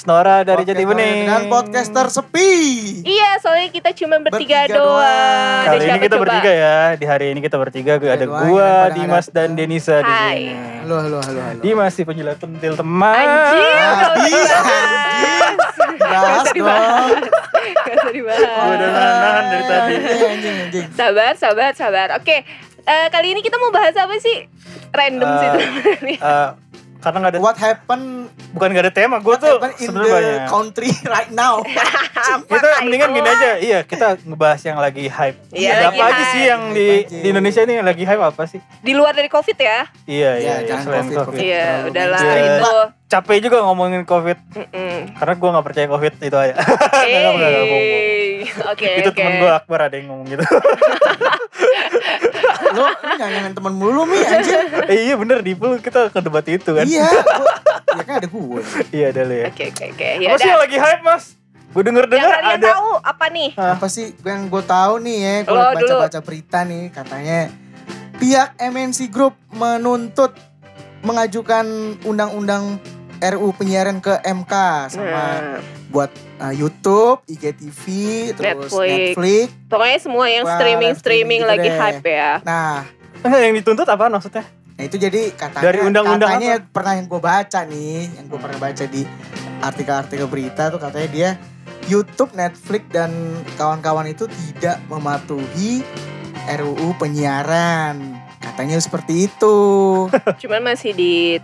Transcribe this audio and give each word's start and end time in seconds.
Podcast 0.00 0.16
Nora 0.16 0.40
dari 0.42 0.64
Jati 0.64 0.80
Bening. 0.80 1.28
Dan 1.28 1.42
podcaster 1.52 2.08
sepi. 2.08 2.52
Iya, 3.04 3.36
soalnya 3.36 3.68
kita 3.68 3.92
cuma 3.92 4.16
bertiga, 4.16 4.64
Bertiga 4.64 4.72
doang. 4.72 5.60
Kali 5.68 5.84
ini 5.84 5.98
kita 6.00 6.08
coba? 6.10 6.24
bertiga 6.24 6.50
ya. 6.56 6.78
Di 6.96 7.04
hari 7.04 7.26
ini 7.28 7.40
kita 7.44 7.56
bertiga. 7.60 7.92
Ada 8.00 8.24
doang, 8.24 8.48
gua, 8.48 8.88
Dimas 8.88 9.28
ada- 9.28 9.44
dan 9.44 9.48
Denisa 9.52 10.00
di 10.00 10.08
sini. 10.08 10.56
Halo, 10.80 10.96
halo, 10.98 11.18
halo, 11.20 11.40
halo. 11.42 11.60
Dimas 11.60 11.92
si 11.92 12.02
penjilat 12.02 12.40
pentil 12.40 12.72
teman. 12.74 13.12
Anjir, 13.12 13.60
Ah, 13.60 13.92
gak 13.92 13.92
usah 13.92 14.08
Adi, 14.16 14.32
dibahas. 14.32 14.64
anjing. 14.72 15.52
Gak 16.00 16.08
Bahas 16.08 16.24
usah 16.24 16.40
dong. 16.40 16.56
dibahas. 16.56 17.12
Gak 17.60 17.94
usah 17.94 18.12
dibahas. 18.16 18.40
udah 18.72 18.88
nahan 18.88 19.44
dari 19.44 19.64
tadi. 19.68 19.94
Anjing, 20.00 20.24
anjing, 20.24 20.56
anjing. 20.64 20.84
Sabar, 20.96 21.32
sabar, 21.36 21.70
sabar. 21.74 22.08
Oke, 22.16 22.36
eh, 22.80 23.06
kali 23.12 23.36
ini 23.36 23.44
kita 23.44 23.60
mau 23.60 23.68
bahas 23.68 23.92
apa 23.94 24.16
sih? 24.16 24.48
Random 24.90 25.28
Eh, 25.28 25.36
sih 25.36 25.48
sebenarnya. 25.52 26.16
Eh, 26.16 26.48
karena 27.00 27.16
nggak 27.18 27.32
ada, 27.32 27.40
What 27.40 27.56
happened, 27.56 28.06
bukan 28.50 28.68
nggak 28.70 28.84
ada 28.84 28.92
tema. 28.92 29.16
Gue 29.18 29.34
tuh 29.34 29.56
sebenarnya 29.74 30.06
the 30.06 30.20
banyak. 30.36 30.46
country 30.46 30.90
right 31.12 31.32
now? 31.32 31.64
Kita 32.50 32.80
mendingan 32.80 33.10
gini 33.10 33.24
aja. 33.26 33.50
Iya, 33.56 33.78
kita 33.82 34.20
ngebahas 34.22 34.60
yang 34.62 34.76
lagi 34.76 35.04
hype. 35.06 35.38
Iya, 35.50 35.70
Ada 35.70 35.82
lagi 35.82 35.96
apa 35.96 36.04
aja 36.04 36.14
hype. 36.14 36.30
sih 36.30 36.42
yang 36.44 36.62
di 36.70 36.88
aja. 37.00 37.16
di 37.16 37.26
Indonesia 37.26 37.60
ini 37.62 37.72
yang 37.74 37.86
lagi 37.86 38.04
hype 38.04 38.22
apa 38.22 38.42
sih? 38.44 38.60
Di 38.78 38.92
luar 38.92 39.12
dari 39.12 39.26
COVID 39.26 39.56
ya? 39.56 39.88
Iya, 40.04 40.30
iya, 40.30 40.30
Ya, 40.30 40.30
iya, 40.36 40.54
jangan 40.66 40.82
selain 40.84 41.02
COVID, 41.02 41.16
COVID. 41.16 41.28
COVID. 41.30 41.40
Iya, 41.42 41.66
udahlah 41.88 42.20
Iya. 42.20 42.44
itu. 42.46 42.74
Capek 43.10 43.42
juga 43.42 43.58
ngomongin 43.60 44.02
COVID. 44.04 44.38
Mm-mm. 44.54 44.96
Karena 45.12 45.34
gue 45.34 45.48
gak 45.50 45.66
percaya 45.66 45.86
COVID 45.88 46.12
itu 46.20 46.36
aja. 46.36 46.54
Nggak, 46.62 46.70
nggak, 47.02 47.32
nggak, 47.32 47.50
nggak, 47.50 47.64
bohong, 47.66 47.82
bohong. 47.82 48.06
Hey. 48.06 48.46
Oke, 48.66 48.88
itu 48.96 49.10
oke. 49.10 49.16
temen 49.16 49.32
gue 49.36 49.50
Akbar 49.50 49.80
ada 49.82 49.94
yang 49.94 50.06
ngomong 50.08 50.26
gitu. 50.28 50.44
Lo 52.70 52.86
ini 52.86 53.12
nggak 53.12 53.28
nyalain 53.28 53.52
temen 53.52 53.74
mulu 53.74 54.02
mi 54.06 54.18
anjir. 54.18 54.62
eh, 54.86 54.98
iya 55.04 55.14
bener 55.14 55.38
di 55.40 55.52
pool 55.52 55.76
kita 55.76 56.08
ke 56.08 56.20
debat 56.20 56.46
itu 56.46 56.70
kan. 56.70 56.84
Iya, 56.84 57.04
gua- 57.36 57.58
ya 57.90 58.02
kan 58.02 58.14
ada 58.16 58.28
gue. 58.28 58.62
Iya 58.90 59.04
ada 59.10 59.20
lu 59.24 59.34
ya. 59.36 59.46
Oke, 59.50 59.64
oke, 59.68 59.84
oke. 59.90 60.08
Ya 60.16 60.28
apa 60.30 60.38
sih 60.38 60.48
yang 60.48 60.60
lagi 60.60 60.76
hype 60.78 61.02
mas? 61.02 61.24
Gue 61.70 61.82
denger 61.82 62.04
Yang 62.04 62.12
dengar 62.12 62.30
kalian 62.32 62.56
ada. 62.56 62.70
tahu 62.72 62.90
apa 63.00 63.24
nih? 63.28 63.48
Apa 63.54 63.86
sih 63.86 64.06
yang 64.20 64.40
gue 64.46 64.62
tahu 64.64 64.94
nih 65.00 65.16
ya, 65.18 65.34
gue 65.40 65.52
Lo 65.52 65.62
dulu. 65.62 65.76
baca-baca 65.76 66.18
berita 66.20 66.58
nih 66.62 66.84
katanya 66.88 67.38
pihak 68.16 68.48
MNC 68.56 68.98
Group 69.08 69.34
menuntut 69.50 70.34
mengajukan 71.00 71.64
undang-undang 72.02 72.76
RU 73.20 73.52
penyiaran 73.52 74.00
ke 74.00 74.16
MK 74.24 74.54
sama 74.96 75.04
Nah, 75.10 75.60
buat 75.92 76.10
uh, 76.40 76.54
YouTube, 76.54 77.20
IGTV, 77.28 77.82
terus 78.32 78.70
Netflix. 78.72 78.90
Netflix. 79.14 79.46
pokoknya 79.68 79.98
semua 80.00 80.26
yang 80.30 80.44
Wah, 80.46 80.56
streaming 80.56 80.94
streaming 80.96 80.96
streaming 80.96 81.40
gitu 81.44 81.50
lagi 81.50 81.68
deh. 81.68 81.78
hype 81.78 82.06
ya. 82.08 82.32
Nah, 82.46 82.74
Enggak, 83.20 83.40
yang 83.44 83.54
dituntut 83.60 83.88
apa 83.88 84.04
maksudnya? 84.08 84.44
nah 84.80 84.88
itu 84.88 84.96
jadi 84.96 85.28
katanya 85.36 85.64
Dari 85.68 85.78
undang-undang 85.84 86.40
katanya 86.40 86.56
pernah 86.72 86.92
yang 86.96 87.04
gue 87.04 87.20
baca 87.20 87.60
nih, 87.68 87.96
yang 88.16 88.24
gue 88.32 88.38
pernah 88.40 88.56
baca 88.56 88.84
di 88.88 89.02
artikel-artikel 89.60 90.24
berita 90.24 90.72
tuh 90.72 90.80
katanya 90.80 91.08
dia 91.12 91.30
YouTube, 91.84 92.32
Netflix 92.32 92.88
dan 92.88 93.12
kawan-kawan 93.60 94.08
itu 94.08 94.24
tidak 94.24 94.80
mematuhi 94.88 95.84
RUU 96.48 96.96
penyiaran. 96.96 98.16
Katanya 98.40 98.80
seperti 98.80 99.28
itu. 99.28 99.56
Cuman 100.40 100.64
masih 100.64 100.96
di 100.96 101.36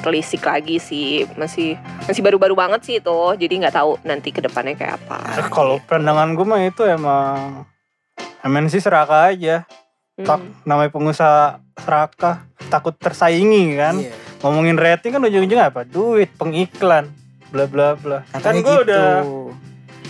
telisik 0.00 0.42
lagi 0.42 0.76
sih 0.76 1.28
masih 1.34 1.76
masih 2.04 2.20
baru-baru 2.20 2.52
banget 2.52 2.80
sih 2.82 2.94
itu 2.96 3.18
jadi 3.36 3.54
nggak 3.60 3.74
tahu 3.74 4.00
nanti 4.02 4.28
ke 4.28 4.40
depannya 4.40 4.74
kayak 4.74 4.98
apa 4.98 5.18
Eh, 5.36 5.48
Kalau 5.48 5.76
pandangan 5.80 6.32
gue 6.32 6.42
mah 6.42 6.60
itu 6.60 6.82
emang 6.82 7.64
MNC 8.40 8.80
serakah 8.80 9.28
aja. 9.28 9.68
Tak, 10.16 10.36
Hmm. 10.36 10.52
namanya 10.64 10.88
pengusaha 10.90 11.60
serakah 11.74 12.44
takut 12.68 12.92
tersaingi 12.92 13.72
kan. 13.74 13.96
Iya. 13.96 14.12
Ngomongin 14.40 14.76
rating 14.76 15.12
kan 15.12 15.22
ujung-ujungnya 15.22 15.68
apa? 15.68 15.84
Duit, 15.84 16.28
pengiklan, 16.34 17.08
bla 17.48 17.64
bla 17.64 17.92
bla. 17.94 18.24
Kan 18.34 18.52
gue 18.54 18.64
gitu. 18.64 18.84
udah 18.84 19.06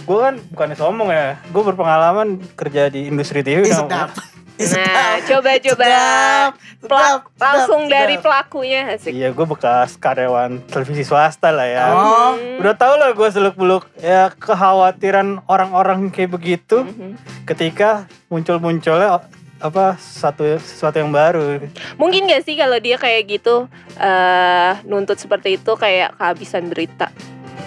gue 0.00 0.18
kan 0.18 0.34
bukannya 0.50 0.74
sombong 0.74 1.10
ya. 1.10 1.38
Gue 1.50 1.62
berpengalaman 1.62 2.42
kerja 2.54 2.86
di 2.86 3.06
industri 3.06 3.42
TV. 3.42 3.66
Sedap. 3.66 4.10
Nah 4.60 4.68
sedap. 5.16 5.24
coba 5.26 5.50
coba 5.58 5.84
Sedap, 5.84 6.52
Pelak- 6.82 7.24
sedap, 7.26 7.40
langsung 7.40 7.82
sedap, 7.82 7.94
dari 7.96 8.16
pelakunya 8.16 8.80
asik 8.92 9.10
Iya, 9.10 9.28
gue 9.30 9.46
bekas 9.46 9.90
karyawan 9.96 10.60
televisi 10.66 11.02
swasta 11.02 11.48
lah 11.48 11.64
ya. 11.64 11.84
Oh. 11.90 12.36
Hmm. 12.36 12.60
Udah 12.60 12.74
tau 12.74 12.94
lah 12.94 13.10
gue 13.10 13.24
seluk 13.26 13.56
beluk 13.56 13.88
ya 13.96 14.28
kekhawatiran 14.30 15.40
orang-orang 15.46 16.08
kayak 16.08 16.30
begitu 16.30 16.82
Mhm. 16.82 17.16
ketika 17.44 18.04
muncul-munculnya 18.28 19.24
apa 19.58 19.96
satu 19.96 20.56
sesuatu 20.56 20.96
yang 20.96 21.08
baru. 21.10 21.60
mungkin 21.96 22.24
gak 22.24 22.44
sih 22.44 22.52
kalau 22.54 22.76
dia 22.76 22.96
kayak 22.96 23.28
gitu 23.30 23.68
eh 23.96 24.72
nuntut 24.84 25.16
seperti 25.16 25.56
itu 25.56 25.72
kayak 25.74 26.16
kehabisan 26.16 26.68
berita 26.68 27.08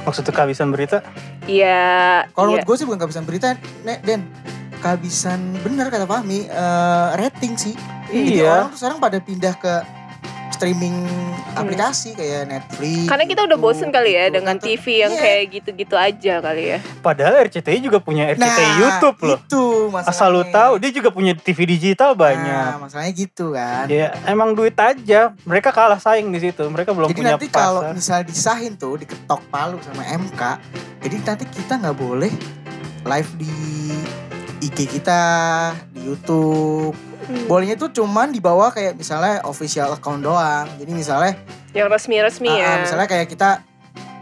Maksudnya 0.03 0.33
kehabisan 0.33 0.67
berita? 0.67 0.99
Iya 1.45 2.27
Kalau 2.29 2.51
iya. 2.51 2.59
menurut 2.59 2.65
gue 2.65 2.75
sih 2.75 2.83
bukan 2.83 2.99
kehabisan 2.99 3.23
berita, 3.23 3.55
Nek, 3.81 4.03
Den. 4.03 4.27
Kehabisan 4.83 5.39
bener 5.63 5.87
kata 5.87 6.03
Fahmi, 6.03 6.43
eh, 6.43 7.07
rating 7.15 7.55
sih. 7.55 7.71
Jadi 8.05 8.37
Iya. 8.37 8.51
orang 8.53 8.67
tuh 8.69 8.77
sekarang 8.77 8.99
pada 8.99 9.17
pindah 9.17 9.55
ke 9.55 9.73
streaming 10.53 10.93
aplikasi 11.53 12.13
kayak 12.13 12.45
Netflix. 12.45 13.09
karena 13.09 13.25
kita 13.25 13.41
udah 13.43 13.57
bosen 13.57 13.89
kali 13.89 14.13
ya 14.13 14.27
gitu. 14.27 14.37
dengan 14.37 14.55
TV 14.55 14.85
yang 14.97 15.11
Iya. 15.11 15.19
kayak 15.19 15.43
gitu-gitu 15.51 15.95
aja 15.97 16.33
kali 16.39 16.63
ya 16.67 16.79
Padahal 16.99 17.41
RCTI 17.41 17.81
juga 17.81 17.97
punya 17.97 18.29
RCTI 18.29 18.45
Nah, 18.63 18.77
YouTube 18.77 19.17
loh. 19.23 19.37
Itu 19.39 19.63
masalahnya. 19.89 20.13
Asal 20.13 20.29
lu 20.29 20.43
tahu 20.45 20.73
dia 20.77 20.91
juga 20.93 21.09
punya 21.09 21.33
TV 21.33 21.59
digital 21.67 22.11
Nah, 22.11 22.19
banyak. 22.21 22.71
masalahnya 22.79 23.13
gitu 23.13 23.45
kan. 23.51 23.85
Ya 23.87 24.13
emang 24.25 24.53
duit 24.53 24.75
aja. 24.75 25.33
Mereka 25.41 25.69
kalah 25.69 25.97
saing 25.97 26.29
di 26.29 26.39
situ. 26.39 26.63
Mereka 26.63 26.91
belum 26.91 27.09
Jadi 27.09 27.17
punya 27.17 27.33
nanti 27.33 27.47
kalau 27.49 27.81
misalnya 27.89 28.25
disahin 28.25 28.77
tuh 28.77 28.93
diketok 28.95 29.41
palu 29.49 29.81
sama 29.81 30.05
MK, 30.05 30.41
jadi 31.01 31.15
nanti 31.23 31.45
kita 31.49 31.75
nggak 31.77 31.97
boleh 31.97 32.31
live 33.03 33.31
di 33.35 33.51
IG 34.63 34.87
kita, 34.87 35.23
di 35.91 36.07
YouTube. 36.07 36.95
Hmm. 37.23 37.45
Bolehnya 37.47 37.75
tuh 37.75 37.91
cuman 37.91 38.31
di 38.31 38.39
bawah 38.39 38.71
kayak 38.71 38.95
misalnya 38.95 39.43
official 39.43 39.95
account 39.95 40.23
doang. 40.23 40.67
Jadi 40.79 40.91
misalnya 40.91 41.33
yang 41.73 41.89
resmi-resmi 41.89 42.47
Ah, 42.47 42.57
ya 42.57 42.67
ah, 42.69 42.77
misalnya 42.85 43.07
kayak 43.09 43.27
kita 43.27 43.49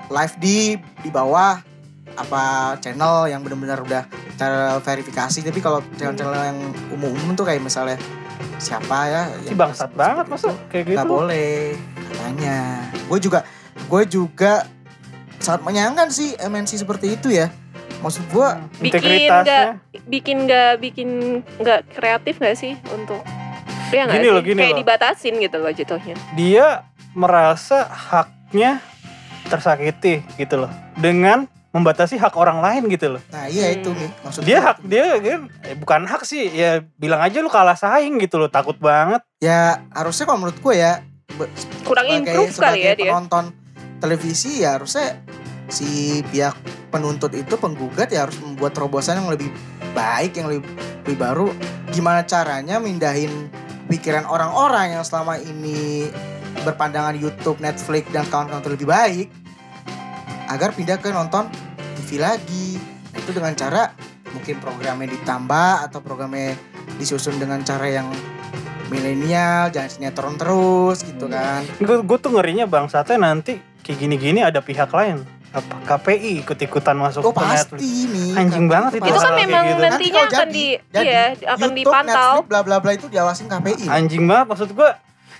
live 0.07 0.35
di 0.39 0.57
di 1.03 1.09
bawah 1.11 1.59
apa 2.11 2.75
channel 2.83 3.27
yang 3.27 3.39
benar-benar 3.39 3.79
udah 3.83 4.03
terverifikasi 4.35 5.47
tapi 5.47 5.59
kalau 5.63 5.79
channel-channel 5.95 6.43
yang 6.43 6.59
umum-umum 6.91 7.39
tuh 7.39 7.47
kayak 7.47 7.63
misalnya 7.63 7.95
siapa 8.59 9.07
ya 9.07 9.21
Si 9.47 9.55
bangsat 9.55 9.95
banget 9.95 10.27
itu, 10.27 10.31
masa 10.35 10.49
kayak 10.67 10.85
nggak 10.91 11.07
gitu. 11.07 11.11
boleh 11.11 11.55
katanya 12.11 12.57
gue 13.07 13.19
juga 13.23 13.39
gue 13.87 14.03
juga 14.11 14.53
sangat 15.39 15.61
menyayangkan 15.63 16.07
sih 16.11 16.35
MNC 16.35 16.83
seperti 16.83 17.15
itu 17.15 17.31
ya 17.31 17.47
maksud 18.01 18.23
gue 18.27 18.47
bikin 18.79 18.97
Integritasnya. 18.97 19.41
nggak 19.41 19.67
bikin 20.05 20.37
nggak 20.43 20.71
bikin 20.79 21.09
nggak 21.57 21.79
kreatif 21.91 22.35
nggak 22.35 22.55
sih 22.55 22.73
untuk 22.89 23.21
ya 23.89 24.05
nggak 24.05 24.17
Gini 24.17 24.25
sih? 24.25 24.33
loh, 24.33 24.41
gini 24.41 24.59
kayak 24.59 24.71
loh. 24.71 24.79
dibatasin 24.79 25.33
gitu 25.37 25.57
loh 25.57 25.71
jatuhnya. 25.71 26.15
Dia 26.33 26.67
merasa 27.11 27.85
haknya 27.85 28.79
tersakiti 29.45 30.23
gitu 30.35 30.55
loh. 30.57 30.71
Dengan 30.95 31.43
membatasi 31.71 32.15
hak 32.15 32.35
orang 32.35 32.59
lain 32.59 32.87
gitu 32.87 33.15
loh. 33.15 33.21
Nah 33.29 33.47
iya 33.47 33.69
Hmm. 33.69 33.75
itu 33.77 33.89
nih 33.91 34.09
maksud 34.21 34.41
dia 34.43 34.59
hak 34.59 34.77
dia 34.83 35.03
kan 35.15 35.41
eh, 35.63 35.75
bukan 35.75 36.01
hak 36.03 36.23
sih. 36.23 36.47
Ya 36.47 36.83
bilang 36.95 37.19
aja 37.19 37.39
lu 37.39 37.47
kalah 37.47 37.75
saing 37.75 38.17
gitu 38.17 38.35
loh. 38.37 38.47
Takut 38.47 38.75
banget. 38.75 39.23
Ya 39.39 39.79
harusnya 39.89 40.25
kalau 40.25 40.39
menurut 40.41 40.57
gue 40.57 40.73
ya 40.73 40.99
kurang 41.83 42.07
sebagai, 42.07 42.27
improve 42.27 42.53
kali 42.53 42.79
ya 42.81 42.93
dia. 42.93 43.07
penonton 43.07 43.45
televisi 43.97 44.59
ya 44.59 44.75
harusnya 44.75 45.23
si 45.71 46.19
pihak 46.29 46.53
penuntut 46.91 47.31
itu 47.31 47.55
penggugat 47.55 48.11
ya 48.11 48.27
harus 48.27 48.37
membuat 48.43 48.75
terobosan 48.75 49.23
yang 49.23 49.31
lebih 49.31 49.49
baik 49.95 50.35
yang 50.35 50.51
lebih, 50.51 50.67
lebih 51.07 51.17
baru. 51.17 51.47
Gimana 51.95 52.27
caranya 52.27 52.77
mindahin 52.77 53.47
pikiran 53.87 54.27
orang-orang 54.27 54.99
yang 54.99 55.03
selama 55.07 55.39
ini 55.39 56.11
berpandangan 56.67 57.15
YouTube, 57.15 57.63
Netflix 57.63 58.11
dan 58.11 58.27
kawan-kawan 58.27 58.61
itu 58.61 58.71
lebih 58.75 58.87
baik 58.91 59.27
agar 60.51 60.75
pindah 60.75 60.99
ke 60.99 61.09
nonton 61.15 61.47
TV 61.95 62.19
lagi. 62.19 62.75
Nah, 63.15 63.17
itu 63.23 63.31
dengan 63.31 63.55
cara 63.55 63.95
mungkin 64.35 64.59
programnya 64.59 65.07
ditambah 65.11 65.87
atau 65.87 65.99
programnya 66.03 66.55
disusun 66.99 67.39
dengan 67.39 67.63
cara 67.63 67.87
yang 67.87 68.07
milenial 68.91 69.71
jangan 69.71 69.87
sinetron 69.87 70.35
terus 70.35 71.07
gitu 71.07 71.31
kan. 71.31 71.63
Gue 71.79 72.03
gue 72.03 72.17
tuh 72.19 72.35
ngerinya 72.35 72.67
bangsatnya 72.67 73.15
nanti 73.15 73.55
kayak 73.79 73.97
gini-gini 73.97 74.43
ada 74.43 74.59
pihak 74.59 74.91
lain 74.91 75.40
apa 75.51 75.75
KPI 75.83 76.41
ikut-ikutan 76.41 76.95
masuk 76.95 77.21
Oh 77.21 77.31
ke 77.31 77.43
Netflix. 77.43 77.75
pasti 77.75 77.89
nih. 78.07 78.31
Anjing 78.33 78.65
banget 78.65 78.91
itu 78.95 79.03
Itu 79.05 79.19
kan 79.19 79.33
memang 79.35 79.63
gitu. 79.65 79.81
nantinya 79.81 79.89
Nanti 79.89 80.05
kalau 80.07 80.23
akan 80.23 80.39
jadi, 80.41 80.53
di 80.53 80.67
jadi, 80.87 81.03
iya 81.03 81.23
akan 81.27 81.59
YouTube, 81.61 81.75
dipantau. 81.75 82.31
Netflix, 82.33 82.47
bla 82.47 82.59
bla 82.61 82.77
bla 82.77 82.91
itu 82.93 83.07
diawasin 83.07 83.45
KPI. 83.45 83.85
Anjing 83.85 84.23
banget 84.23 84.45
maksud 84.47 84.69
gua 84.71 84.89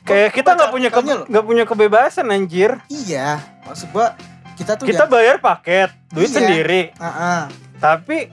kayak 0.01 0.27
Gua 0.27 0.35
kita 0.35 0.49
nggak 0.53 0.69
punya 0.69 0.89
loh. 0.91 1.23
nggak 1.25 1.45
punya 1.45 1.63
kebebasan 1.63 2.25
anjir. 2.27 2.71
Iya, 2.87 3.39
maksud 3.63 3.87
gua 3.89 4.07
kita 4.53 4.75
tuh 4.75 4.85
Kita 4.85 5.03
ya, 5.03 5.09
bayar 5.09 5.35
paket, 5.37 5.89
duit 6.09 6.27
Iya. 6.27 6.37
sendiri, 6.37 6.81
Ah, 6.95 7.07
ah. 7.07 7.41
tapi 7.77 8.27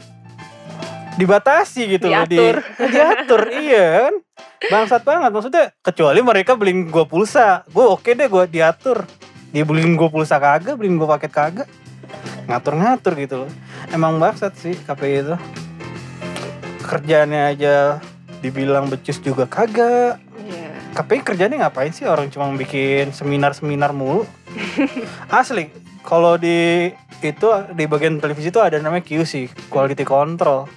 dibatasi 1.14 1.80
gitu 1.90 2.06
loh 2.06 2.22
Diatur. 2.24 2.56
di 2.58 2.86
diatur 2.94 3.42
iya 3.52 3.86
kan 4.04 4.14
bangsat 4.60 5.02
banget 5.02 5.30
maksudnya 5.30 5.64
kecuali 5.80 6.20
mereka 6.20 6.54
beliin 6.54 6.86
gua 6.86 7.04
pulsa 7.04 7.66
gua 7.68 7.90
oke 7.92 8.06
deh 8.08 8.26
gua 8.26 8.46
diatur 8.46 9.02
dia 9.52 9.64
beliin 9.64 9.96
gua 9.96 10.12
pulsa 10.12 10.36
kagak 10.36 10.76
beliin 10.76 11.00
gua 11.00 11.16
paket 11.16 11.32
kagak. 11.32 11.68
Ngatur-ngatur 12.48 13.12
gitu 13.20 13.34
loh. 13.44 13.50
Emang 13.92 14.16
bangsat 14.16 14.56
sih 14.56 14.76
KPI 14.76 15.14
itu. 15.24 15.36
Kerjaannya 16.84 17.42
aja 17.52 18.00
dibilang 18.40 18.88
becus 18.88 19.20
juga 19.20 19.44
kagak. 19.44 20.20
Iya. 20.40 20.68
KPI 20.96 21.20
kerjanya 21.24 21.56
ngapain 21.68 21.92
sih 21.92 22.08
orang 22.08 22.32
cuma 22.32 22.48
bikin 22.56 23.12
seminar-seminar 23.12 23.92
mulu? 23.92 24.24
Asli 25.28 25.68
kalau 26.04 26.40
di 26.40 26.88
itu 27.20 27.48
di 27.74 27.84
bagian 27.84 28.22
televisi 28.22 28.48
itu 28.48 28.62
ada 28.62 28.80
namanya 28.80 29.04
QC 29.04 29.52
quality 29.68 30.08
control. 30.08 30.70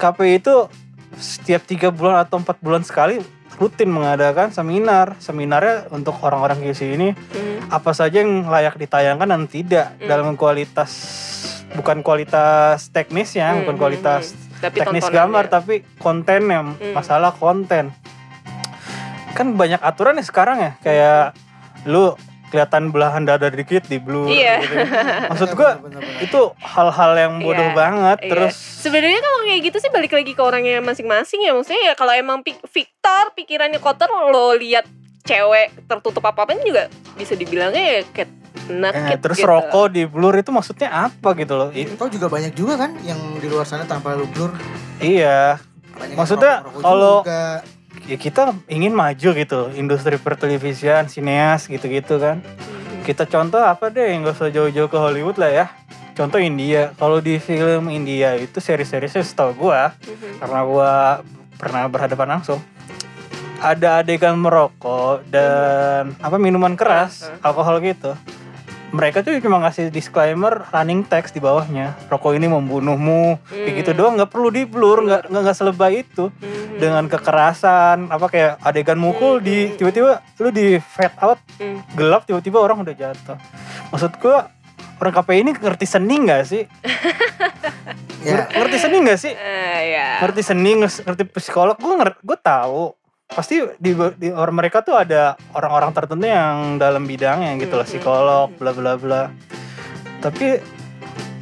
KPI 0.00 0.42
itu 0.42 0.66
setiap 1.14 1.62
tiga 1.62 1.94
bulan 1.94 2.26
atau 2.26 2.42
empat 2.42 2.58
bulan 2.58 2.82
sekali 2.82 3.22
rutin 3.56 3.90
mengadakan 3.90 4.50
seminar 4.50 5.14
seminarnya 5.18 5.86
untuk 5.90 6.18
orang-orang 6.20 6.58
QC 6.60 6.94
ini 6.94 7.08
Hmm. 7.14 7.70
apa 7.70 7.94
saja 7.94 8.20
yang 8.20 8.46
layak 8.46 8.74
ditayangkan 8.76 9.28
dan 9.30 9.42
tidak 9.46 9.94
Hmm. 9.98 10.08
dalam 10.10 10.28
kualitas 10.34 10.90
bukan 11.74 12.02
kualitas 12.02 12.90
teknisnya 12.90 13.54
Hmm, 13.54 13.66
bukan 13.66 13.74
hmm, 13.76 13.82
kualitas 13.82 14.34
hmm. 14.34 14.42
Tapi 14.64 14.80
teknis 14.80 15.04
gambar 15.06 15.44
tapi 15.46 15.74
kontennya 15.98 16.62
Hmm. 16.64 16.92
masalah 16.94 17.34
konten 17.34 17.92
kan 19.34 19.46
banyak 19.54 19.82
aturan 19.82 20.14
ya 20.14 20.24
sekarang 20.24 20.58
ya 20.62 20.72
kayak 20.78 21.34
lu 21.84 22.14
kelihatan 22.54 22.82
belahan 22.88 23.22
dada 23.22 23.50
dikit 23.50 23.82
di 23.84 23.98
blur 23.98 24.30
Iya. 24.30 24.62
gitu. 24.62 24.74
maksud 25.30 25.48
Bener, 25.48 25.58
gua 25.58 25.70
bener, 25.74 25.82
bener, 25.82 26.00
bener. 26.00 26.22
itu 26.22 26.40
hal-hal 26.56 27.12
yang 27.16 27.34
bodoh 27.36 27.66
Iya, 27.66 27.74
banget 27.74 28.18
Iya. 28.20 28.30
terus 28.30 28.54
sebenarnya 28.54 29.18
kalau 29.18 29.38
kayak 29.42 29.60
gitu 29.64 29.76
sih 29.76 29.90
balik 29.90 30.12
lagi 30.12 30.32
ke 30.32 30.40
orangnya 30.40 30.78
masing-masing 30.78 31.40
ya 31.40 31.50
maksudnya 31.50 31.82
ya 31.82 31.94
kalau 31.94 32.12
emang 32.12 32.38
pik- 32.40 32.62
Victor 32.64 33.34
pikirannya 33.34 33.78
kotor 33.78 34.06
lo 34.06 34.54
lihat 34.54 34.86
cewek 35.22 35.74
tertutup 35.84 36.22
apa 36.22 36.44
apa 36.44 36.54
juga 36.60 36.86
bisa 37.14 37.34
dibilangnya 37.34 37.82
ya 37.82 38.00
kayak 38.06 38.30
eh, 38.64 39.18
terus 39.18 39.36
gitu. 39.36 39.50
rokok 39.50 39.90
di 39.90 40.06
blur 40.06 40.32
itu 40.32 40.48
maksudnya 40.48 40.88
apa 41.08 41.34
gitu 41.34 41.58
loh 41.58 41.68
I- 41.70 41.90
Kau 41.90 42.06
juga 42.06 42.30
banyak 42.30 42.54
juga 42.54 42.78
kan 42.78 42.94
yang 43.02 43.18
di 43.36 43.50
luar 43.50 43.66
sana 43.66 43.82
tanpa 43.82 44.14
lu 44.14 44.30
blur. 44.30 44.54
iya 45.00 45.58
Banyak 45.94 46.16
Maksudnya, 46.16 46.54
kalau-. 46.76 47.22
Ya 48.04 48.16
kita 48.16 48.40
ingin 48.66 48.92
maju 48.92 49.28
gitu 49.32 49.60
industri 49.74 50.16
pertelevisian 50.16 51.08
sineas 51.08 51.64
gitu-gitu 51.64 52.18
kan 52.18 52.44
kita 53.02 53.24
contoh 53.24 53.60
apa 53.60 53.88
deh 53.88 54.04
yang 54.06 54.24
gak 54.24 54.36
usah 54.38 54.50
jauh-jauh 54.50 54.86
ke 54.86 54.98
Hollywood 54.98 55.36
lah 55.36 55.50
ya 55.50 55.66
contoh 56.12 56.36
India 56.38 56.92
kalau 56.94 57.18
di 57.18 57.36
film 57.38 57.88
India 57.88 58.36
itu 58.36 58.58
seri-serisnya 58.58 59.20
setahu 59.20 59.56
gua 59.58 59.96
Mhm. 59.98 60.38
karena 60.38 60.60
gua 60.62 60.90
pernah 61.54 61.82
berhadapan 61.86 62.28
langsung 62.34 62.60
ada 63.58 63.98
adegan 63.98 64.36
merokok 64.36 65.24
dan 65.26 66.12
apa 66.18 66.36
minuman 66.36 66.74
keras 66.74 67.24
Uh-huh. 67.24 67.46
alkohol 67.46 67.80
gitu 67.80 68.12
mereka 68.90 69.20
tuh 69.20 69.34
cuma 69.40 69.58
ngasih 69.58 69.90
disclaimer 69.90 70.68
running 70.70 71.02
text 71.02 71.32
di 71.32 71.40
bawahnya 71.40 71.96
rokok 72.06 72.36
ini 72.36 72.46
membunuhmu 72.46 73.40
kayak 73.44 73.74
gitu 73.80 73.90
Hmm. 73.90 73.98
doang 73.98 74.14
nggak 74.14 74.30
perlu 74.30 74.48
di 74.50 74.62
blur 74.62 75.02
nggak 75.02 75.22
nggak 75.26 75.42
nggak 75.42 75.56
selebay 75.56 75.92
itu 75.98 76.28
Mhm. 76.30 76.63
Dengan 76.84 77.04
kekerasan 77.06 78.06
apa 78.06 78.26
kayak 78.26 78.52
adegan 78.60 78.96
mukul 78.96 79.38
di 79.38 79.66
Hmm. 79.66 79.76
tiba-tiba 79.76 80.10
lu 80.38 80.48
di 80.50 80.76
fade 80.78 81.16
out 81.18 81.40
Hmm. 81.56 81.80
gelap 81.92 82.22
tiba-tiba 82.22 82.58
orang 82.58 82.80
udah 82.80 82.92
jatuh 82.92 83.36
maksud 83.88 84.12
gua 84.18 84.52
orang 84.96 85.12
KPI 85.14 85.38
ini 85.40 85.52
ngerti 85.52 85.86
seni 85.86 86.16
nggak 86.20 86.42
sih 86.44 86.62
Ya, 88.20 88.40
Nger- 88.40 88.50
ngerti 88.56 88.76
seni 88.78 88.96
nggak 88.98 89.18
sih 89.18 89.32
Eh, 89.32 89.80
ya. 89.92 90.08
ngerti 90.18 90.40
seni 90.40 90.70
ngerti 90.80 91.22
psikolog 91.30 91.76
gue 91.76 91.92
ngerti 91.94 92.18
gue 92.22 92.38
tahu 92.38 92.96
pasti 93.26 93.60
di, 93.76 93.92
di 94.16 94.28
orang 94.30 94.56
mereka 94.56 94.80
tuh 94.80 94.96
ada 94.96 95.36
orang-orang 95.52 95.92
tertentu 95.92 96.24
yang 96.24 96.78
dalam 96.78 97.04
bidangnya 97.04 97.52
gitu 97.58 97.74
loh 97.74 97.84
Mhm. 97.84 97.90
psikolog 97.90 98.48
bla 98.54 98.72
bla 98.72 98.92
bla 98.94 99.22
tapi 100.18 100.56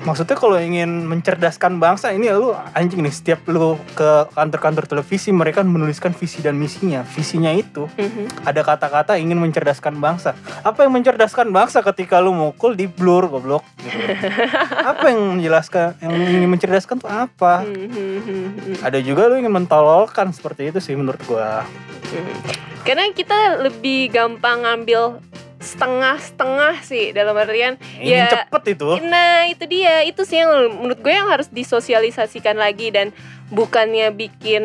maksudnya 0.03 0.35
kalau 0.35 0.59
ingin 0.59 1.07
mencerdaskan 1.07 1.79
bangsa 1.79 2.11
ini 2.11 2.27
lu 2.29 2.51
anjing 2.75 3.01
nih 3.01 3.15
setiap 3.15 3.47
lu 3.47 3.79
ke 3.95 4.27
kantor-kantor 4.31 4.85
televisi 4.87 5.31
mereka 5.31 5.63
menuliskan 5.63 6.11
visi 6.11 6.43
dan 6.43 6.59
misinya 6.59 7.07
visinya 7.07 7.55
itu 7.55 7.87
Mhm. 7.95 8.43
ada 8.43 8.61
kata-kata 8.61 9.15
ingin 9.15 9.39
mencerdaskan 9.39 9.97
bangsa 9.97 10.35
apa 10.61 10.83
yang 10.83 10.93
mencerdaskan 10.93 11.51
bangsa 11.51 11.81
ketika 11.85 12.19
lu 12.19 12.35
mukul 12.35 12.75
di 12.75 12.87
blur 12.87 13.31
goblok 13.31 13.63
gitu. 13.79 13.95
apa 14.91 15.05
yang 15.09 15.39
menjelaskan 15.39 15.95
yang 16.03 16.13
ingin 16.13 16.51
mencerdaskan 16.51 16.99
tuh 16.99 17.09
apa 17.09 17.63
Mhm. 17.63 18.83
ada 18.83 18.99
juga 18.99 19.31
lu 19.31 19.39
ingin 19.39 19.55
mentololkan 19.55 20.35
seperti 20.35 20.69
itu 20.69 20.79
sih 20.79 20.99
menurut 20.99 21.23
gua 21.25 21.63
Mhm. 22.11 22.35
Karena 22.83 23.07
kita 23.09 23.63
lebih 23.63 24.11
gampang 24.11 24.67
ngambil 24.67 25.23
setengah-setengah 25.63 26.75
sih 26.83 27.15
dalam 27.15 27.33
artian 27.33 27.79
ingin 27.97 28.19
Ya, 28.21 28.29
cepet 28.35 28.75
itu 28.75 28.89
Nah 29.01 29.47
itu 29.47 29.65
dia 29.65 30.03
itu 30.03 30.23
sih 30.23 30.37
yang 30.37 30.51
menurut 30.75 30.99
gue 30.99 31.15
yang 31.15 31.31
harus 31.31 31.47
disosialisasikan 31.49 32.59
lagi 32.59 32.91
dan 32.91 33.15
bukannya 33.49 34.11
bikin 34.11 34.63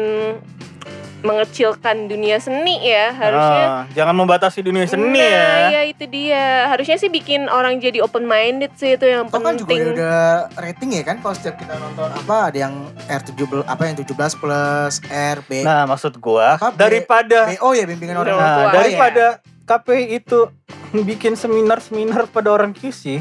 mengecilkan 1.17 2.05
dunia 2.05 2.37
seni 2.37 2.77
ya 2.85 3.09
harusnya. 3.09 3.65
Ah, 3.65 3.81
jangan 3.89 4.13
membatasi 4.13 4.61
dunia 4.61 4.85
seni 4.85 5.17
nah, 5.17 5.25
ya 5.25 5.49
ya 5.73 5.81
itu 5.89 6.05
dia 6.05 6.69
harusnya 6.69 6.93
sih 6.95 7.09
bikin 7.09 7.49
orang 7.49 7.81
jadi 7.81 8.05
open 8.05 8.21
minded 8.23 8.69
sih 8.77 8.93
itu 8.93 9.05
yang 9.09 9.25
Toh 9.25 9.41
kan 9.41 9.57
juga 9.57 9.73
penting. 9.73 9.97
udah 9.97 10.19
rating 10.55 10.89
ya 10.93 11.03
kan 11.03 11.17
kalau 11.17 11.33
setiap 11.33 11.57
kita 11.57 11.73
nonton 11.73 12.05
apa 12.05 12.53
ada 12.53 12.57
yang 12.69 12.73
R17 13.09 13.65
apa 13.65 13.81
yang 13.89 13.95
17 13.97 14.13
plus 14.13 14.93
R 15.09 15.37
B 15.41 15.65
nah 15.65 15.89
maksud 15.89 16.13
gua 16.21 16.53
Apa, 16.55 16.69
B- 16.69 16.79
daripada 16.79 17.49
BO 17.49 17.69
ya 17.73 17.85
bimbingan 17.89 18.17
orang 18.21 18.37
Orang 18.37 18.45
nah, 18.45 18.55
tua, 18.69 18.85
ya. 18.85 19.29
KPI 19.67 20.17
itu 20.17 20.47
bikin 20.95 21.35
seminar-seminar 21.35 22.25
pada 22.27 22.49
orang 22.49 22.71
QC 22.71 23.19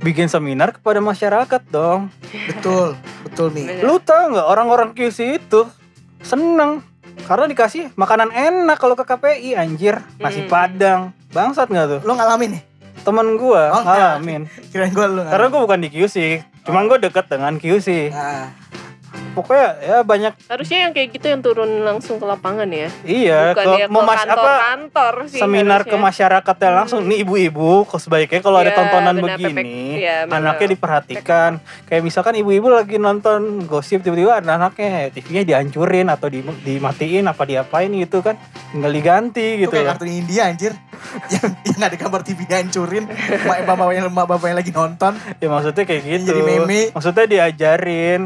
bikin 0.00 0.26
seminar 0.26 0.72
kepada 0.72 0.98
masyarakat 0.98 1.62
dong. 1.68 2.08
Betul 2.46 2.96
betul 3.22 3.48
Bener. 3.50 3.80
lu 3.80 3.96
tau 3.98 4.28
nggak 4.28 4.46
orang-orang 4.46 4.90
QC 4.92 5.36
itu 5.38 5.68
seneng? 6.20 6.80
Karena 7.22 7.44
dikasih 7.46 7.92
makanan 7.94 8.28
enak 8.28 8.76
kalau 8.76 8.92
ke 8.92 9.02
KPI 9.02 9.54
anjir. 9.54 10.00
Nasi 10.18 10.40
Hmm. 10.40 10.50
padang. 10.50 11.00
Bangsat 11.30 11.68
nggak 11.68 11.86
tuh? 11.86 12.00
Lo 12.02 12.12
ngalamin 12.12 12.58
nih? 12.58 12.62
Temen 13.00 13.36
gua 13.36 13.68
Oh, 13.70 13.82
ngalamin. 13.82 14.48
kirain 14.66 14.88
gue 14.88 15.04
lu 15.06 15.20
karena 15.22 15.46
gua 15.46 15.60
bukan 15.62 15.78
di 15.78 15.90
QC 15.90 16.16
cuman 16.64 16.88
gua 16.88 16.96
deket 16.96 17.28
dengan 17.28 17.54
QC 17.54 18.08
nah, 18.08 18.48
pokoknya 19.34 19.66
ya 19.80 19.98
banyak 20.00 20.32
harusnya 20.46 20.78
yang 20.80 20.92
kayak 20.92 21.08
gitu 21.10 21.26
yang 21.26 21.40
turun 21.40 21.82
langsung 21.82 22.16
ke 22.16 22.24
lapangan 22.24 22.64
ya. 22.66 22.88
iya 23.02 23.50
Bukan 23.50 23.66
ke 23.66 23.72
ya 23.76 23.86
ke 23.86 23.92
memas 23.92 24.14
apa 24.16 24.24
kantor-kantor 24.24 25.14
sih. 25.26 25.40
seminar 25.40 25.80
ke 25.80 25.90
harusnya. 25.90 25.98
masyarakatnya 26.00 26.70
langsung 26.72 27.00
Hmm. 27.00 27.10
nih 27.10 27.18
ibu-ibu 27.20 27.70
kok 27.84 27.98
sebaiknya 27.98 28.40
kalau 28.40 28.56
ada 28.56 28.66
Iya, 28.66 28.76
tontonan 28.76 29.14
benar, 29.14 29.26
begini 29.34 29.52
pepek. 29.52 29.66
Benar. 30.24 30.36
anaknya 30.36 30.68
diperhatikan 30.70 31.50
kayak 31.84 32.02
misalkan 32.02 32.34
ibu-ibu 32.36 32.68
lagi 32.68 32.96
nonton 32.96 33.40
gosip 33.64 34.00
tiba-tiba 34.00 34.38
ada 34.38 34.54
anaknya 34.54 35.10
TV-nya 35.10 35.42
dihancurin 35.44 36.06
atau 36.08 36.26
di, 36.26 36.38
dimatiin 36.40 37.24
apa 37.24 37.42
diapain 37.42 37.90
gitu 37.90 38.20
kan 38.20 38.38
tinggal 38.70 38.90
diganti 38.90 39.42
itu 39.56 39.60
gitu 39.60 39.72
kayak 39.72 39.82
ya 39.82 39.90
kartun 39.92 40.08
India 40.08 40.42
anjir 40.46 40.72
yang 41.34 41.46
yang 41.64 41.80
ada 41.82 41.96
gambar 41.96 42.20
TV 42.22 42.40
hancurin 42.46 43.04
mak 43.42 43.58
bapak 43.64 43.86
yang 43.92 44.06
mak 44.08 44.26
bapak 44.26 44.46
yang 44.46 44.58
lagi 44.58 44.70
nonton 44.70 45.12
ya 45.34 45.48
maksudnya 45.48 45.82
kayak 45.82 46.02
gitu 46.04 46.30
Jadi 46.30 46.42
meme. 46.42 46.80
maksudnya 46.90 47.24
diajarin 47.26 48.20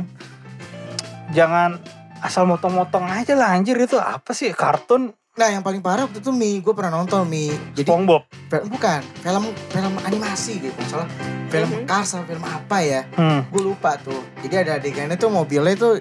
jangan 1.31 1.79
asal 2.19 2.45
motong-motong 2.45 3.07
aja 3.07 3.33
lah 3.33 3.53
anjir. 3.53 3.77
Itu 3.77 3.97
apa 3.97 4.33
sih? 4.33 4.51
Kartun? 4.51 5.13
Nah 5.35 5.49
yang 5.49 5.63
paling 5.63 5.79
parah 5.79 6.03
waktu 6.03 6.19
itu 6.19 6.35
Mi 6.35 6.59
gue 6.59 6.73
pernah 6.73 6.91
nonton 6.93 7.23
Mi. 7.25 7.47
Jadi 7.73 7.87
SpongeBob? 7.87 8.27
Bukan. 8.67 9.01
Film 9.17 9.45
film 9.71 9.93
animasi 10.03 10.59
gitu 10.61 10.75
salah. 10.85 11.07
Film. 11.49 11.87
Cars 11.87 12.11
sama 12.11 12.27
film 12.27 12.43
apa 12.43 12.77
ya? 12.81 13.07
Hmm. 13.15 13.47
gue 13.47 13.63
lupa 13.65 13.95
tuh. 13.97 14.19
Jadi 14.41 14.55
ada 14.59 14.73
adegannya 14.77 15.15
tuh 15.15 15.31
mobilnya 15.31 15.75
tuh 15.75 15.95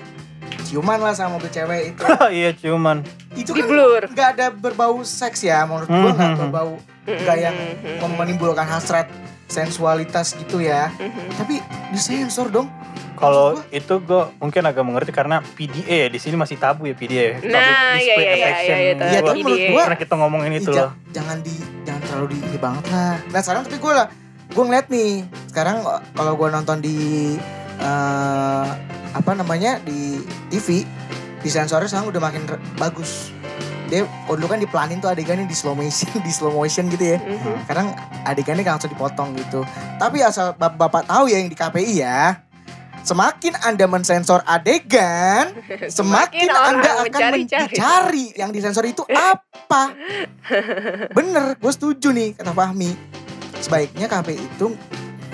ciuman 0.64 0.98
lah 0.98 1.14
sama 1.14 1.38
mobil 1.38 1.48
cewek 1.48 1.94
itu. 1.94 2.02
Iya 2.34 2.50
cuman 2.56 3.06
itu 3.32 3.54
di 3.54 3.62
kan 3.62 3.70
blur. 3.70 4.02
nggak 4.10 4.30
ada 4.34 4.46
berbau 4.50 5.00
seks 5.00 5.46
ya 5.46 5.64
menurut 5.64 5.86
gue 5.86 6.12
nggak 6.12 6.32
Mhm. 6.34 6.40
berbau 6.42 6.72
nggak 7.06 7.38
yang 7.38 7.56
Mhm. 8.02 8.18
menimbulkan 8.18 8.66
hasrat 8.66 9.06
sensualitas 9.48 10.36
gitu 10.36 10.60
ya. 10.60 10.90
Mhm. 10.94 11.38
tapi 11.38 11.62
disensor 11.90 12.50
dong 12.50 12.68
Kalau 13.18 13.48
itu 13.68 13.94
gue 13.98 14.22
mungkin 14.38 14.62
agak 14.62 14.82
mengerti 14.82 15.12
karena 15.12 15.42
PDA 15.42 15.98
ya 15.98 16.08
di 16.08 16.18
sini 16.18 16.36
masih 16.36 16.56
tabu 16.56 16.84
ya 16.84 16.94
PDA. 16.94 17.36
Public 17.36 17.50
Nah, 17.50 17.60
iya, 17.60 17.98
Display 17.98 18.14
iya, 18.16 18.32
iya, 18.32 18.46
Affection. 18.46 18.78
iya, 18.78 18.90
itu. 18.90 19.04
Iya, 19.04 19.20
tapi 19.22 19.40
menurut 19.42 19.58
PDA. 19.60 19.72
gua 19.72 19.84
Pernah 19.84 20.00
kita 20.00 20.14
ngomongin 20.16 20.52
itu 20.54 20.64
Ih, 20.64 20.74
ja- 20.74 20.82
loh. 20.84 20.92
jangan 21.10 21.38
di 21.40 21.56
jangan 21.82 22.02
terlalu 22.04 22.26
di 22.28 22.38
ini 22.44 22.58
banget 22.58 22.84
lah 22.88 23.16
nah 23.28 23.40
sekarang 23.40 23.62
tapi 23.64 23.78
gue 23.78 23.94
lah 23.94 24.08
gue 24.48 24.60
ngeliat 24.62 24.88
nih 24.88 25.12
sekarang 25.48 25.78
kalau 26.12 26.34
gue 26.34 26.48
nonton 26.50 26.78
di 26.78 26.98
eh, 27.78 28.68
apa 29.10 29.32
namanya 29.34 29.80
di 29.82 30.20
TV 30.48 30.84
di 31.38 31.50
sensornya 31.50 31.88
sekarang 31.88 32.10
udah 32.10 32.22
makin 32.22 32.44
bagus 32.76 33.32
dia 33.88 34.04
oh 34.28 34.36
dulu 34.36 34.48
kan 34.50 34.60
dipelanin 34.60 35.00
tuh 35.00 35.08
adegannya 35.08 35.44
di 35.44 35.56
slow 35.56 35.72
motion 35.72 36.12
di 36.28 36.30
slow 36.30 36.52
motion 36.52 36.86
gitu 36.88 37.06
ya 37.08 37.18
Mhm. 37.18 37.64
sekarang 37.64 37.88
adegannya 38.26 38.62
kan 38.62 38.76
langsung 38.76 38.92
dipotong 38.92 39.32
gitu 39.34 39.64
tapi 39.96 40.20
asal 40.20 40.52
bap- 40.54 40.76
bapak 40.76 41.08
tahu 41.08 41.28
ya 41.28 41.40
yang 41.40 41.48
di 41.48 41.56
KPI 41.56 41.94
ya 41.98 42.44
semakin 43.08 43.54
anda 43.64 43.88
mensensor 43.88 44.44
adegan 44.44 45.56
semakin, 45.98 46.52
orang 46.52 46.84
anda 46.84 46.92
akan 47.08 47.22
mencari 47.40 48.36
yang 48.36 48.52
disensor 48.52 48.84
itu 48.84 49.08
apa. 49.08 49.96
Bener 51.18 51.56
gue 51.56 51.72
setuju 51.72 52.12
nih 52.12 52.36
kata 52.36 52.52
Fahmi. 52.52 52.92
Sebaiknya 53.64 54.12
KPI 54.12 54.44
itu 54.44 54.76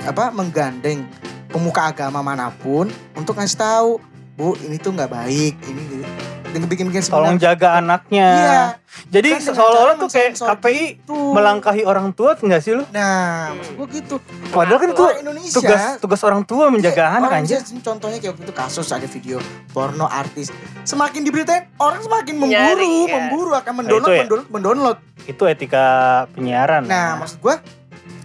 apa 0.05 0.29
menggandeng 0.29 1.03
pemuka 1.49 1.89
agama 1.89 2.21
mana 2.21 2.53
pun 2.53 2.87
untuk 3.17 3.35
ngasih 3.35 3.59
tahu 3.59 3.89
bu 4.33 4.57
ini 4.65 4.77
tuh 4.77 4.93
nggak 4.93 5.11
baik 5.11 5.53
ini 5.69 5.81
gitu. 5.89 6.32
Dengan 6.53 6.67
bikin-bikin 6.67 7.01
Tolong 7.03 7.33
seminar 7.33 7.43
jaga 7.49 7.67
anaknya. 7.75 8.29
iya 8.31 8.61
Jadi 9.09 9.29
Kan 9.33 9.41
seolah-olah 9.49 9.95
tuh 9.97 10.07
kayak 10.07 10.31
KPI 10.35 10.83
tuh 11.03 11.33
melangkahi 11.33 11.81
orang 11.81 12.11
tua 12.11 12.37
enggak 12.37 12.61
sih 12.61 12.71
lu? 12.71 12.85
nah 12.89 13.51
maksud 13.51 13.73
gue 13.73 13.87
gitu 13.95 14.15
Padahal 14.47 14.77
kan 14.77 14.89
itu 14.89 15.05
Indonesia 15.19 15.53
tugas 15.55 15.81
tugas 15.97 16.21
orang 16.21 16.41
tua 16.43 16.69
menjaga 16.69 17.01
Iya, 17.03 17.17
anak 17.17 17.29
anjir. 17.33 17.57
Indonesia, 17.57 17.81
contohnya 17.83 18.17
kayak 18.17 18.31
waktu 18.31 18.43
itu 18.43 18.53
kasus 18.53 18.87
ada 18.87 19.07
video 19.07 19.37
porno 19.67 20.05
artis 20.05 20.53
semakin 20.83 21.21
diberitain 21.21 21.65
orang 21.75 21.99
semakin 21.99 22.33
memburu 22.35 22.53
Nyari, 22.53 22.93
ya. 23.03 23.13
memburu 23.19 23.51
akan 23.51 23.73
mendownload 23.75 24.05
itu 24.05 24.11
ya. 24.11 24.21
mendownload 24.21 24.47
mendownload 24.47 24.97
Itu 25.25 25.43
etika 25.43 25.85
penyiaran. 26.31 26.85
nah 26.85 27.17
maksud 27.17 27.39
gua 27.39 27.57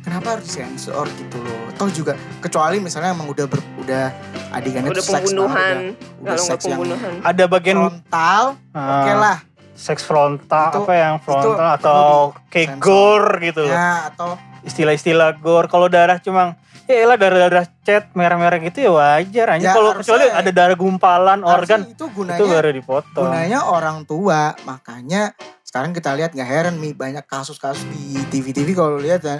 kenapa 0.01 0.35
harus 0.35 0.45
disensor 0.47 1.09
gitu 1.11 1.37
loh 1.39 1.68
toh 1.79 1.89
juga 1.89 2.13
kecuali 2.43 2.83
misalnya 2.83 3.15
emang 3.15 3.31
udah 3.31 3.47
ber, 3.47 3.63
udah 3.79 4.05
adegannya 4.51 4.91
udah 4.91 4.99
tuh 4.99 5.07
seks 5.07 5.15
banget, 5.15 5.25
pembunuhan 5.31 5.77
udah, 5.79 6.23
udah 6.27 6.37
seks 6.37 6.63
yang 6.67 6.71
pembunuhan 6.75 7.13
ada 7.23 7.45
bagian 7.47 7.77
frontal 7.79 8.43
ah, 8.75 8.83
oke 8.83 9.13
lah 9.15 9.37
seks 9.73 10.03
frontal 10.03 10.69
Itu- 10.75 10.83
apa 10.83 10.95
yang 10.99 11.15
frontal 11.23 11.55
itu 11.55 11.63
atau 11.79 12.03
kayak 12.51 12.69
sensor. 12.75 12.83
gore 12.83 13.33
gitu 13.41 13.63
ya 13.65 14.11
atau 14.11 14.29
Istilah-istilah 14.59 15.39
gore 15.39 15.71
kalau 15.71 15.87
darah 15.87 16.19
cuma 16.19 16.59
ya 16.85 17.07
elah 17.07 17.15
darah-darah 17.15 17.65
cat 17.87 18.11
merah-merah 18.13 18.59
gitu 18.59 18.85
ya 18.85 18.91
wajar 18.91 19.55
aja. 19.55 19.65
Ya, 19.65 19.73
kalau 19.73 19.95
kecuali 19.97 20.27
ada 20.29 20.51
darah 20.51 20.77
gumpalan 20.77 21.41
organ 21.41 21.87
itu 21.89 22.05
gunanya 22.11 22.37
itu 22.37 22.45
baru 22.51 22.69
dipotong. 22.75 23.29
gunanya 23.31 23.65
orang 23.65 24.03
tua 24.05 24.53
makanya 24.67 25.33
sekarang 25.63 25.95
kita 25.95 26.11
lihat 26.19 26.35
nggak 26.35 26.49
heran 26.49 26.75
nih 26.83 26.93
banyak 26.93 27.25
kasus-kasus 27.25 27.87
di 27.89 28.19
TV-TV 28.29 28.75
kalau 28.75 28.99
lihat 28.99 29.23
ya 29.23 29.39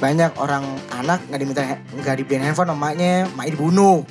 banyak 0.00 0.32
orang 0.34 0.64
anak 0.90 1.20
nggak 1.28 1.38
diminta 1.38 1.62
nggak 1.92 2.14
dibeliin 2.18 2.42
handphone 2.42 2.72
emaknya 2.72 3.28
emaknya 3.28 3.52
dibunuh 3.54 4.02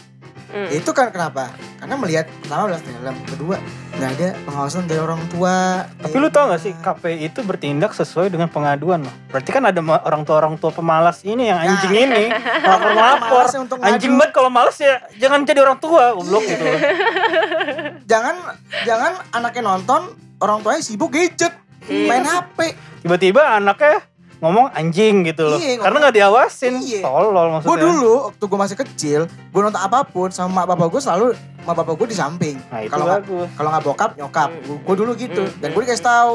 Hmm. 0.49 0.65
itu 0.73 0.89
kan 0.97 1.13
kenapa 1.13 1.53
karena 1.77 1.93
melihat 1.93 2.25
pertama 2.41 2.65
melihat 2.65 2.81
film 2.81 3.15
kedua 3.21 3.55
nggak 3.93 4.09
ada 4.17 4.27
pengawasan 4.41 4.89
dari 4.89 4.97
orang 4.97 5.21
tua 5.29 5.85
Tapi 5.93 6.15
lu 6.17 6.33
tau 6.33 6.49
gak 6.49 6.57
sih 6.57 6.73
KPI 6.73 7.29
itu 7.29 7.45
bertindak 7.45 7.93
sesuai 7.93 8.33
dengan 8.33 8.49
pengaduan 8.49 9.05
loh. 9.05 9.13
Berarti 9.29 9.53
kan 9.53 9.61
ada 9.61 9.77
orang 9.77 10.25
tua 10.25 10.41
orang 10.41 10.57
tua 10.57 10.73
pemalas 10.73 11.21
ini 11.21 11.53
yang 11.53 11.61
anjing 11.61 11.93
Nah. 11.93 12.01
ini 12.01 12.23
lapor 12.65 12.91
lapor. 12.91 13.45
Anjing 13.77 14.17
banget 14.17 14.31
kalau 14.33 14.49
males 14.49 14.73
ya 14.75 14.97
jangan 15.21 15.45
jadi 15.45 15.61
orang 15.61 15.77
tua 15.77 16.17
goblok 16.17 16.41
gitu. 16.41 16.65
jangan 18.11 18.35
jangan 18.83 19.21
anaknya 19.29 19.61
nonton 19.63 20.01
orang 20.39 20.65
tuanya 20.65 20.81
sibuk 20.81 21.13
gadget 21.13 21.53
Iya. 21.85 22.05
main 22.05 22.25
HP 22.25 22.57
Tiba-tiba 22.99 23.53
anaknya 23.53 24.01
ngomong 24.39 24.71
anjing 24.71 25.23
gitu 25.23 25.43
loh. 25.45 25.59
Iya, 25.59 25.79
Karena 25.79 25.97
nggak 25.99 26.15
diawasin. 26.15 26.73
Iya. 26.79 27.01
Tolol 27.01 27.29
gue 27.29 27.43
maksudnya. 27.53 27.81
dulu 27.81 28.13
waktu 28.25 28.43
gue 28.45 28.59
masih 28.59 28.77
kecil 28.77 29.21
gue 29.27 29.61
nonton 29.61 29.79
apa 29.79 29.99
pun 30.03 30.29
sama 30.29 30.63
mak 30.63 30.71
bapak 30.71 30.87
gue 30.89 31.01
selalu 31.01 31.27
mak 31.61 31.75
bapak 31.75 31.93
gue 31.95 32.07
di 32.07 32.17
samping 32.17 32.55
Nah 32.65 32.81
kalau 32.85 33.03
nggak 33.05 33.21
bagus. 33.21 33.47
kalau 33.53 33.69
nggak 33.69 33.83
bokap 33.83 34.11
nyokap 34.15 34.49
Hmm. 34.49 34.79
gue 34.79 34.95
dulu 34.95 35.11
gitu 35.13 35.43
Hmm. 35.43 35.59
dan 35.59 35.69
gue 35.69 35.81
dikasih 35.81 36.05
tahu 36.05 36.33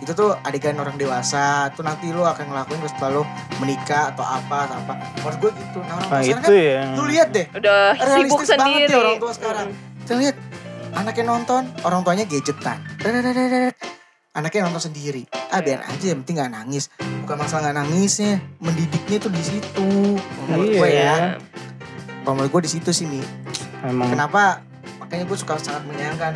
itu 0.00 0.12
tuh 0.12 0.32
adegan 0.40 0.76
orang 0.76 0.96
dewasa 0.96 1.44
tuh 1.70 1.82
nanti 1.82 2.08
lu 2.08 2.22
akan 2.22 2.46
ngelakuin 2.46 2.80
setelah 2.86 3.10
lu 3.12 3.22
menikah 3.58 4.08
atau 4.08 4.22
apa 4.22 4.58
atau 4.64 4.76
apa 4.78 4.92
menurut 5.18 5.36
gue 5.38 5.50
gitu 5.58 5.78
nah 5.82 5.94
orang 5.98 6.08
Nah 6.08 6.20
itu 6.22 6.38
kan 6.38 6.48
ya. 6.48 6.82
lu 6.94 7.02
lihat 7.06 7.28
deh 7.30 7.46
udah 7.52 7.80
sibuk 7.92 8.06
Realistis 8.06 8.48
banget 8.48 8.48
sendiri 8.48 8.88
ya 8.88 8.98
orang 8.98 9.18
tua 9.18 9.32
sekarang. 9.32 9.66
Mm. 9.68 9.98
kita 10.00 10.12
lihat 10.16 10.36
anaknya 10.92 11.24
nonton 11.26 11.62
orang 11.80 12.00
tuanya 12.00 12.24
gadgetan 12.24 12.78
anaknya 14.32 14.60
nonton 14.62 14.82
sendiri 14.84 15.22
ah 15.50 15.58
biar 15.58 15.82
aja 15.82 16.04
yang 16.06 16.22
penting 16.22 16.38
nggak 16.38 16.52
nangis 16.52 16.86
bukan 17.30 17.46
masalah 17.46 17.70
nggak 17.70 17.78
nangisnya 17.86 18.42
mendidiknya 18.58 19.22
tuh 19.22 19.30
di 19.30 19.38
situ 19.38 20.18
menurut 20.50 20.66
gue 20.66 20.88
Iya. 20.90 20.98
ya 20.98 21.16
kalau 22.26 22.34
menurut 22.34 22.50
gue 22.58 22.62
di 22.66 22.72
situ 22.74 22.90
sih 22.90 23.06
nih 23.06 23.22
Memang 23.86 24.10
Kenapa? 24.10 24.66
Makanya 24.98 25.24
gue 25.30 25.38
suka 25.38 25.54
sangat 25.62 25.86
menyayangkan 25.86 26.34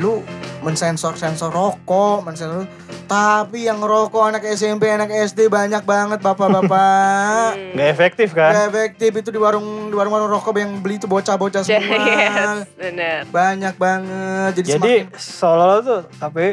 lu 0.00 0.24
mensensor 0.64 1.12
sensor 1.20 1.52
rokok, 1.52 2.24
mensensor 2.24 2.64
tapi 3.04 3.68
yang 3.68 3.84
rokok 3.84 4.32
anak 4.32 4.48
SMP, 4.48 4.88
anak 4.88 5.12
SD 5.12 5.52
banyak 5.52 5.84
banget 5.84 6.24
bapak-bapak. 6.24 7.58
Nggak 7.76 7.88
efektif 7.92 8.32
kan? 8.32 8.54
Gak 8.56 8.72
efektif 8.72 9.10
itu 9.12 9.28
di 9.28 9.36
warung 9.36 9.92
di 9.92 9.94
warung-warung 9.98 10.32
rokok 10.32 10.56
yang 10.56 10.80
beli 10.80 10.96
itu 10.96 11.04
bocah-bocah 11.04 11.68
semua. 11.68 11.84
yes 12.08 12.64
benar 12.80 13.28
Banyak 13.28 13.74
banget. 13.76 14.50
Jadi, 14.56 14.68
Jadi 14.72 14.94
semakin 15.04 15.20
seolah-olah 15.20 15.80
tuh 15.84 16.00
KPI 16.16 16.50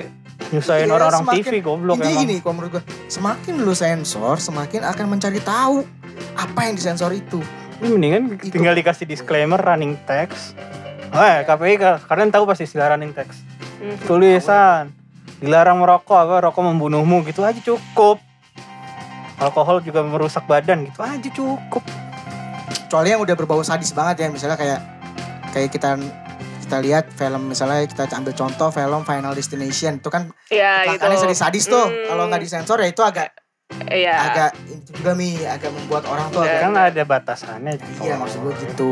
nyusahin 0.49 0.85
Iya, 0.85 0.93
orang-orang 0.93 1.23
semakin- 1.23 1.43
TV 1.43 1.55
goblok 1.59 1.95
intinya 1.97 2.09
emang. 2.09 2.23
gini 2.23 2.35
kalau 2.37 2.53
menurut 2.55 2.71
gue, 2.71 2.83
semakin 3.07 3.53
lu 3.57 3.73
sensor, 3.73 4.35
semakin 4.37 4.81
akan 4.81 5.05
mencari 5.07 5.39
tahu 5.39 5.83
apa 6.33 6.59
yang 6.63 6.73
disensor 6.73 7.11
itu. 7.11 7.39
Ini 7.77 7.87
mendingan 7.89 8.21
Itu. 8.37 8.51
tinggal 8.51 8.73
dikasih 8.73 9.05
disclaimer 9.05 9.57
running 9.57 9.99
text. 10.03 10.55
Oh 11.09 11.19
ya, 11.19 11.43
KPI 11.43 11.75
ka- 11.75 12.01
kalian 12.01 12.29
tahu 12.29 12.43
pasti 12.43 12.63
istilah 12.63 12.89
running 12.89 13.11
text. 13.11 13.43
Hmm. 13.77 13.95
Tulisan 14.03 14.89
dilarang 15.37 15.77
merokok 15.77 16.17
apa 16.17 16.35
rokok 16.43 16.63
membunuhmu 16.65 17.21
gitu 17.23 17.41
aja 17.41 17.59
cukup. 17.59 18.17
Alkohol 19.37 19.79
juga 19.79 20.01
merusak 20.01 20.43
badan 20.43 20.83
gitu 20.83 20.99
aja 20.99 21.29
cukup. 21.29 21.83
kecuali 22.67 23.09
yang 23.09 23.19
udah 23.19 23.35
berbau 23.35 23.59
sadis 23.61 23.91
banget 23.91 24.15
ya 24.17 24.27
misalnya 24.27 24.55
kayak 24.55 24.79
kayak 25.49 25.69
kita 25.69 25.99
kita 26.67 26.77
lihat 26.77 27.07
film 27.09 27.47
misalnya 27.47 27.79
kita 27.81 28.11
ambil 28.11 28.35
contoh 28.35 28.67
film 28.69 29.01
Final 29.01 29.31
Destination 29.31 29.97
itu 29.97 30.09
kan 30.09 30.27
ya 30.45 30.83
gitu 30.83 30.99
kelihatannya 30.99 31.17
sadis-sadis 31.23 31.65
tuh 31.65 31.79
Hmm. 31.81 32.05
kalau 32.05 32.23
nggak 32.27 32.43
disensor 32.43 32.77
ya 32.77 32.87
itu 32.87 32.99
agak 32.99 33.31
Iya. 33.87 34.15
agak 34.21 34.51
itu 34.65 34.89
juga 34.93 35.11
mi 35.13 35.39
agak 35.39 35.71
membuat 35.71 36.03
orang 36.05 36.27
tuh 36.29 36.39
Udah. 36.39 36.49
agak 36.49 36.59
Kan 36.61 36.75
ada 36.75 37.03
batasannya. 37.05 37.73
iya 38.01 38.15
maksud 38.15 38.39
gue 38.41 38.53
gitu 38.61 38.91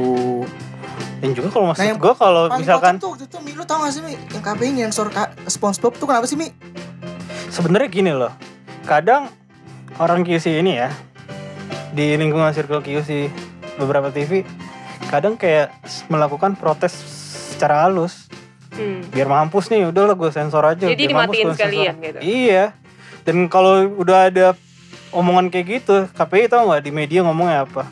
Dan 1.15 1.31
juga 1.31 1.47
kalau 1.49 1.65
maksud 1.67 1.81
Nah, 1.81 1.89
yang 1.89 1.99
gue 1.99 2.13
kalau 2.13 2.43
misalkan 2.53 2.95
tuh 2.95 3.09
waktu 3.11 3.25
itu 3.25 3.37
mi 3.39 3.51
lu 3.51 3.63
tau 3.63 3.79
gak 3.81 3.91
sih 3.91 3.99
mi 3.99 4.15
yang 4.15 4.39
KPI 4.41 4.69
nyensor 4.73 5.07
ka- 5.09 5.31
SpongeBob 5.45 5.93
tuh 5.93 6.05
kenapa 6.05 6.23
sih 6.25 6.35
mi 6.35 6.51
sebenarnya 7.49 7.87
gini 7.89 8.11
loh. 8.13 8.31
Kadang 8.83 9.27
orang 9.97 10.21
QC 10.21 10.59
ini 10.59 10.75
ya 10.77 10.91
di 11.91 12.13
lingkungan 12.13 12.51
circle 12.51 12.79
QC 12.79 13.31
beberapa 13.75 14.07
TV 14.09 14.43
kadang 15.05 15.35
kayak 15.35 15.71
melakukan 16.07 16.53
protes 16.53 16.93
secara 17.55 17.87
halus 17.87 18.27
Hmm. 18.69 19.07
biar 19.07 19.23
mampus 19.25 19.71
nih 19.71 19.87
udah 19.87 20.03
lah 20.03 20.15
gue 20.15 20.27
sensor 20.29 20.59
aja 20.61 20.83
Jadi 20.83 20.99
biar 21.01 21.15
mampus 21.17 21.31
dimatiin 21.31 21.45
gua 21.45 21.55
sekalian 21.55 21.93
sensor. 21.93 22.03
gitu. 22.03 22.19
iya 22.21 22.63
dan 23.23 23.47
kalau 23.47 23.73
udah 23.95 24.27
ada 24.27 24.47
omongan 25.09 25.47
kayak 25.47 25.65
gitu 25.79 25.95
KPI 26.11 26.45
tau 26.45 26.67
nggak 26.67 26.83
di 26.83 26.91
media 26.91 27.23
ngomongnya 27.23 27.63
apa 27.63 27.87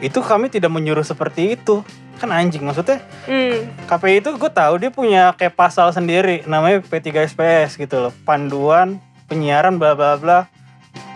itu 0.00 0.16
kami 0.18 0.48
tidak 0.48 0.72
menyuruh 0.72 1.04
seperti 1.04 1.54
itu 1.54 1.84
kan 2.16 2.32
anjing 2.32 2.62
maksudnya 2.62 3.04
Hmm. 3.22 3.68
KPI 3.84 4.18
itu 4.18 4.32
gue 4.32 4.50
tahu 4.50 4.80
dia 4.80 4.88
punya 4.88 5.28
kayak 5.32 5.52
pasal 5.52 5.92
sendiri 5.92 6.40
namanya 6.42 6.80
P3SPS 6.80 7.76
gitu 7.76 8.00
loh 8.00 8.12
panduan 8.24 8.96
penyiaran 9.28 9.76
bla 9.76 9.92
bla 9.92 10.16
bla 10.16 10.48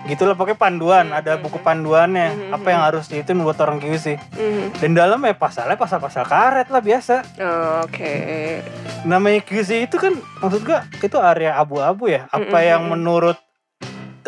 gitu 0.05 0.23
loh 0.23 0.35
pakai 0.35 0.55
panduan 0.55 1.09
Hmm, 1.09 1.19
ada 1.19 1.35
hmm, 1.35 1.43
buku 1.43 1.57
hmm. 1.57 1.67
panduannya 1.67 2.29
Hmm, 2.29 2.53
apa 2.53 2.69
yang 2.69 2.83
harus 2.85 3.05
dihitung 3.07 3.41
buat 3.41 3.57
orang 3.57 3.79
QC 3.79 4.21
Hmm. 4.33 4.71
dan 4.77 4.91
dalamnya 4.93 5.33
pasalnya 5.33 5.75
pasal-pasal 5.75 6.23
karet 6.23 6.69
lah 6.69 6.79
biasa 6.81 7.15
Oh, 7.39 7.83
Oke. 7.83 8.13
namanya 9.03 9.41
QC 9.41 9.83
itu 9.83 9.97
kan 9.97 10.13
maksud 10.39 10.63
gua 10.63 10.87
itu 10.93 11.17
area 11.17 11.55
abu-abu 11.55 12.07
ya 12.09 12.29
apa 12.29 12.45
Mm-mm. 12.53 12.69
yang 12.69 12.83
menurut 12.87 13.39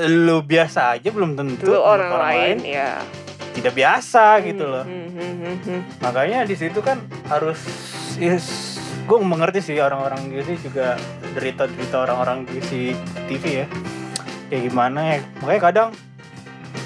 lu 0.00 0.40
biasa 0.40 0.94
aja 0.94 1.08
belum 1.08 1.34
tentu 1.34 1.66
Dulu 1.66 1.74
menurut 1.74 1.90
orang, 2.06 2.10
lain, 2.16 2.56
ya. 2.62 3.02
tidak 3.50 3.74
biasa 3.74 4.24
gitu 4.42 4.64
loh 4.64 4.82
Hmm, 4.82 5.10
hmm, 5.10 5.32
hmm, 5.36 5.56
hmm. 5.62 5.80
makanya 5.98 6.42
di 6.42 6.54
situ 6.54 6.78
kan 6.78 6.98
harus 7.26 7.58
yes, 8.14 8.78
gue 9.02 9.18
mengerti 9.18 9.58
sih 9.60 9.78
orang-orang 9.78 10.26
QC 10.28 10.58
juga 10.60 10.94
derita-derita 11.34 12.02
orang-orang 12.02 12.46
QC 12.46 12.94
TV 13.26 13.44
ya 13.62 13.66
kayak 14.48 14.62
gimana 14.64 15.00
ya 15.06 15.16
makanya 15.38 15.62
kadang 15.62 15.88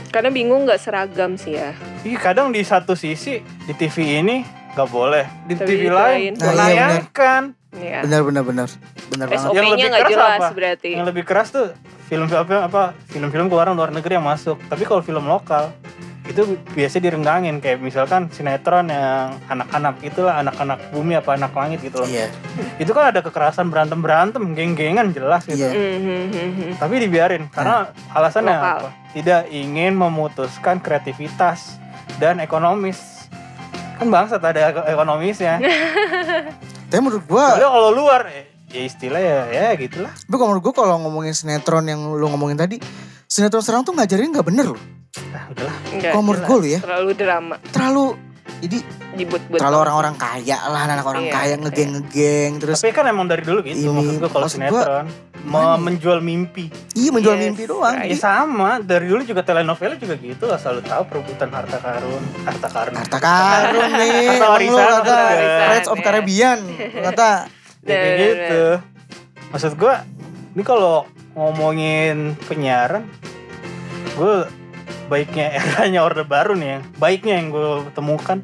Karena 0.08 0.28
bingung 0.28 0.68
nggak 0.68 0.76
seragam 0.76 1.34
sih 1.34 1.56
ya. 1.56 1.72
ih 2.02 2.14
kadang 2.14 2.52
di 2.52 2.60
satu 2.60 2.92
sisi 2.92 3.38
di 3.40 3.72
TV 3.72 4.20
ini 4.20 4.44
nggak 4.70 4.88
boleh 4.88 5.24
di 5.44 5.54
Tapi 5.54 5.64
TV 5.66 5.80
di 5.80 5.90
lain. 5.90 6.30
Nah, 6.34 6.44
iya, 6.44 6.52
menayangkan 6.52 7.42
Iya. 7.72 8.04
benar 8.04 8.20
benar 8.20 8.42
benar 8.44 8.68
benar 9.08 9.26
banget 9.26 9.48
Yang 9.50 9.64
lebih 9.66 9.88
keras 9.88 10.10
jelas 10.10 10.36
apa? 10.36 10.48
berarti. 10.52 10.90
yang 10.92 11.06
lebih 11.08 11.24
keras 11.24 11.48
tuh 11.48 11.68
film 12.04 12.28
apa 12.28 12.54
apa 12.62 12.82
film-film 13.08 13.48
keluaran 13.48 13.72
luar 13.72 13.88
negeri 13.88 14.20
yang 14.20 14.26
masuk 14.26 14.60
tapi 14.68 14.84
kalau 14.84 15.00
film 15.00 15.24
lokal 15.24 15.72
itu 16.22 16.42
biasa 16.70 16.96
direnggangin 16.96 17.58
kayak 17.58 17.78
misalkan 17.78 18.30
sinetron 18.30 18.86
yang 18.86 19.42
anak-anak 19.46 19.98
itulah 20.00 20.38
anak-anak 20.38 20.78
bumi 20.88 21.14
apa 21.14 21.34
anak 21.34 21.50
langit 21.50 21.82
gitu 21.82 21.98
loh. 21.98 22.06
Iya. 22.06 22.30
Itu 22.76 22.90
kan 22.90 23.10
ada 23.10 23.20
kekerasan 23.20 23.68
berantem-berantem, 23.68 24.54
geng-gengan 24.54 25.10
jelas 25.10 25.42
gitu. 25.44 25.66
Iya. 25.66 25.98
Mhm. 25.98 26.78
Tapi 26.78 26.94
dibiarin 26.98 27.50
karena 27.50 27.90
alasannya 28.08 28.54
Lokal. 28.54 28.76
apa? 28.78 28.90
Tidak 29.12 29.42
ingin 29.50 29.92
memutuskan 29.92 30.78
kreativitas 30.78 31.76
dan 32.16 32.38
ekonomis. 32.38 33.26
Kan 33.98 34.06
bangsa 34.08 34.38
ada 34.38 34.70
ek- 34.70 34.88
ekonomisnya. 34.88 35.58
Tapi 36.90 37.00
menurut 37.00 37.24
gua, 37.24 37.56
Soalnya 37.56 37.70
kalau 37.72 37.90
luar 37.90 38.20
eh, 38.28 38.46
ya 38.68 38.82
istilah 38.82 39.16
ya 39.16 39.38
ya 39.48 39.66
gitulah. 39.74 40.12
tapi 40.12 40.34
kalau 40.34 40.48
menurut 40.52 40.64
gua 40.64 40.74
kalau 40.76 40.94
ngomongin 41.00 41.32
sinetron 41.32 41.84
yang 41.84 42.00
lu 42.12 42.28
ngomongin 42.28 42.54
tadi, 42.54 42.76
sinetron 43.24 43.60
sekarang 43.60 43.82
tuh 43.82 43.92
ngajarin 43.92 44.28
nggak 44.30 44.44
bener 44.44 44.76
loh. 44.76 44.80
Nah, 45.12 45.44
udahlah. 45.46 45.76
Nggak 45.92 46.10
Kalau 46.10 46.22
menurut 46.22 46.38
jelas. 46.38 46.48
gue 46.48 46.56
lu 46.56 46.66
ya. 46.66 46.80
Terlalu 46.80 47.10
drama. 47.14 47.54
Terlalu 47.68 48.04
jadi 48.58 48.78
Dibut-but. 49.12 49.58
terlalu 49.60 49.76
orang-orang 49.78 50.14
kaya 50.16 50.56
lah, 50.64 50.88
anak 50.88 51.04
orang 51.04 51.28
Iya, 51.28 51.32
kaya 51.36 51.54
ngegeng-ngegeng 51.58 52.52
terus 52.56 52.80
Tapi 52.80 52.90
kan 52.90 53.04
emang 53.04 53.28
dari 53.28 53.44
dulu 53.44 53.60
gitu 53.60 53.76
Ini, 53.76 53.92
maksud 53.92 54.16
gua 54.18 54.30
kalau 54.30 54.48
sinetron 54.48 55.06
gimana 55.36 55.68
ya? 55.68 55.76
menjual 55.76 56.18
mimpi. 56.18 56.64
iya 56.94 57.10
menjual 57.10 57.34
Yes, 57.34 57.42
mimpi 57.44 57.62
doang. 57.66 57.92
Ya 57.92 58.06
Jadi 58.06 58.16
sama, 58.16 58.70
dari 58.80 59.04
dulu 59.04 59.20
juga 59.20 59.42
telenovela 59.42 59.94
juga 59.94 60.14
gitu 60.16 60.44
lah 60.46 60.56
selalu 60.56 60.80
tahu 60.80 61.02
perebutan 61.04 61.48
harta 61.50 61.76
karun, 61.76 62.22
harta 62.40 62.68
karun. 62.68 62.94
harta 62.94 63.18
karun 63.18 63.90
nih, 64.00 64.14
Harta 64.32 64.46
warisan, 64.48 64.78
kata 64.78 64.94
harta 64.96 65.12
warisan, 65.12 65.58
Pirates 65.60 65.88
of 65.88 65.98
ya. 65.98 66.02
Caribbean, 66.02 66.58
kata 67.02 67.30
Ya, 67.82 67.92
kayak 67.92 68.14
gitu. 68.16 68.64
Maksud 69.50 69.72
gua, 69.76 69.94
ini 70.48 70.62
kalau 70.62 71.04
ngomongin 71.34 72.16
penyiaran, 72.42 73.02
gue 74.14 74.34
baiknya 75.12 75.52
eranya 75.60 76.00
orde 76.00 76.24
baru 76.24 76.56
nih 76.56 76.68
yang 76.80 76.82
baiknya 76.96 77.34
yang 77.36 77.52
gue 77.52 77.92
temukan 77.92 78.40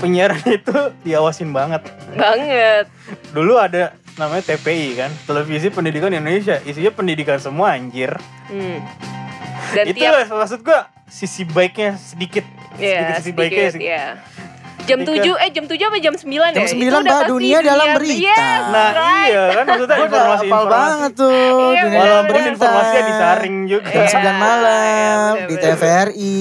penyiaran 0.00 0.40
itu 0.60 0.76
diawasin 1.04 1.50
banget. 1.56 1.82
Banget. 2.12 2.86
Dulu 3.32 3.56
ada 3.56 3.96
namanya 4.14 4.54
TPI 4.54 4.88
kan, 4.94 5.10
Televisi 5.26 5.68
Pendidikan 5.72 6.12
Indonesia, 6.12 6.62
isinya 6.62 6.92
pendidikan 6.94 7.40
semua 7.42 7.74
anjir. 7.74 8.14
Hmm. 8.46 8.78
Dan 9.74 9.90
itu 9.90 10.06
tiap 10.06 10.30
maksud 10.30 10.62
gua 10.62 10.86
sisi 11.10 11.42
baiknya 11.42 11.98
sedikit, 11.98 12.46
ya, 12.78 13.18
sedikit 13.18 13.18
sisi 13.18 13.32
baiknya 13.34 13.68
sedikit, 13.70 13.74
sih. 13.74 13.82
Ya. 14.84 14.86
Jam 14.86 14.98
7 15.00 15.16
eh 15.34 15.50
jam 15.50 15.64
7 15.64 15.80
apa 15.80 15.96
jam 15.98 16.14
9 16.14 16.28
ya? 16.28 16.48
Jam 16.52 16.64
9, 16.66 16.76
udah 16.84 17.00
Mbak, 17.00 17.08
pasti 17.10 17.30
dunia 17.30 17.58
dalam 17.60 17.86
berita. 17.94 18.20
Yes, 18.20 18.62
Nah 18.66 18.88
right. 18.90 19.26
iya 19.26 19.42
kan 19.50 19.64
maksudnya 19.64 19.96
gue 19.96 20.04
udah 20.04 20.20
informasi 20.20 20.44
hafal 20.44 20.64
banget 20.66 21.12
tuh 21.14 21.32
Iya, 21.66 21.82
dunia 21.82 22.00
dalam 22.02 22.24
berita. 22.26 22.48
informasinya 22.50 23.02
disaring 23.04 23.56
juga. 23.66 23.88
Jam 23.88 24.04
Iya, 24.04 24.12
9 24.14 24.36
malam 24.36 25.32
iya, 25.32 25.46
di 25.46 25.54
bener, 25.54 25.64
TVRI. 25.74 26.38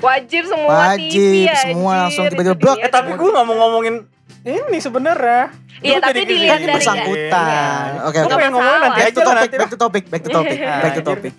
Wajib 0.00 0.42
semua 0.44 0.68
TV 0.68 0.74
Wajib, 0.74 1.44
ya. 1.44 1.54
semua 1.56 1.92
langsung 2.00 2.24
tiba-tiba 2.26 2.56
blok. 2.56 2.76
Eh 2.76 2.90
tapi 2.90 3.10
gue 3.12 3.28
nggak 3.30 3.44
mau 3.44 3.56
ngomongin 3.58 3.94
ini 4.42 4.78
sebenarnya. 4.78 5.42
Iya, 5.80 5.98
tapi 5.98 6.20
dilihat 6.22 6.34
ke 6.56 6.60
sini. 6.60 6.66
dari- 6.66 6.76
bersangkutan. 6.76 7.88
Iya. 7.92 8.04
Oke, 8.04 8.18
oke. 8.20 8.32
pengen 8.32 8.52
ngomongin 8.52 8.80
nanti 8.80 8.98
Back 8.98 9.06
aja 9.06 9.14
to 9.14 9.20
lah 9.20 9.34
topic, 9.34 9.50
back 9.52 9.68
to 9.68 9.76
topic, 9.76 10.04
back 10.06 10.22
to 10.22 10.30
topic, 10.30 10.58
back 10.82 10.92
to 10.92 11.02
topic. 11.02 11.32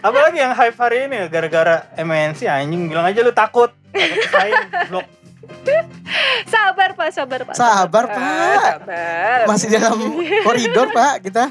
Apalagi 0.00 0.38
yang 0.38 0.52
hype 0.52 0.76
hari 0.76 0.98
ini 1.06 1.18
gara-gara 1.26 1.88
MNC 1.96 2.40
anjing 2.44 2.82
bilang 2.86 3.04
aja 3.04 3.20
lu 3.20 3.30
takut. 3.30 3.72
Takut 3.92 4.60
blok. 4.88 5.06
Sabar 6.52 6.90
Pak, 6.92 7.08
sabar 7.10 7.40
Pak. 7.42 7.54
Sabar, 7.54 8.04
Ah, 8.06 8.14
Pak. 8.14 8.62
Sabar. 8.62 9.38
Masih 9.48 9.68
dalam 9.70 9.98
koridor, 10.42 10.88
Pak, 10.96 11.14
kita. 11.22 11.44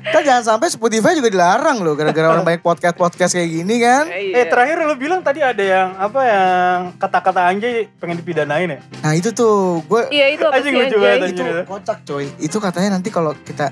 Kan 0.00 0.24
jangan 0.24 0.56
sampai 0.56 0.72
Spotify 0.72 1.12
juga 1.12 1.28
dilarang 1.28 1.84
loh 1.84 1.92
gara-gara 1.92 2.24
orang 2.26 2.40
banyak 2.40 2.64
podcast-podcast 2.64 3.36
kayak 3.36 3.50
gini 3.52 3.84
kan. 3.84 4.08
Iya. 4.08 4.32
Eh 4.32 4.46
terakhir 4.48 4.80
lu 4.80 4.96
bilang 4.96 5.20
tadi 5.20 5.44
ada 5.44 5.60
yang 5.60 5.92
apa 5.92 6.20
yang 6.24 6.76
kata-kata 6.96 7.40
anjay 7.44 7.84
pengen 8.00 8.16
dipidanain 8.16 8.68
ya? 8.70 8.80
Nah, 9.04 9.12
itu 9.12 9.28
tuh 9.30 9.84
gue 9.84 10.08
Iya 10.08 10.26
itu 10.32 10.44
apa 10.48 10.56
sih 10.58 10.72
anjay? 10.72 11.20
itu 11.28 11.44
kocak 11.68 11.98
coy. 12.08 12.24
Itu 12.40 12.56
katanya 12.58 12.96
nanti 12.96 13.12
kalau 13.12 13.36
kita 13.38 13.68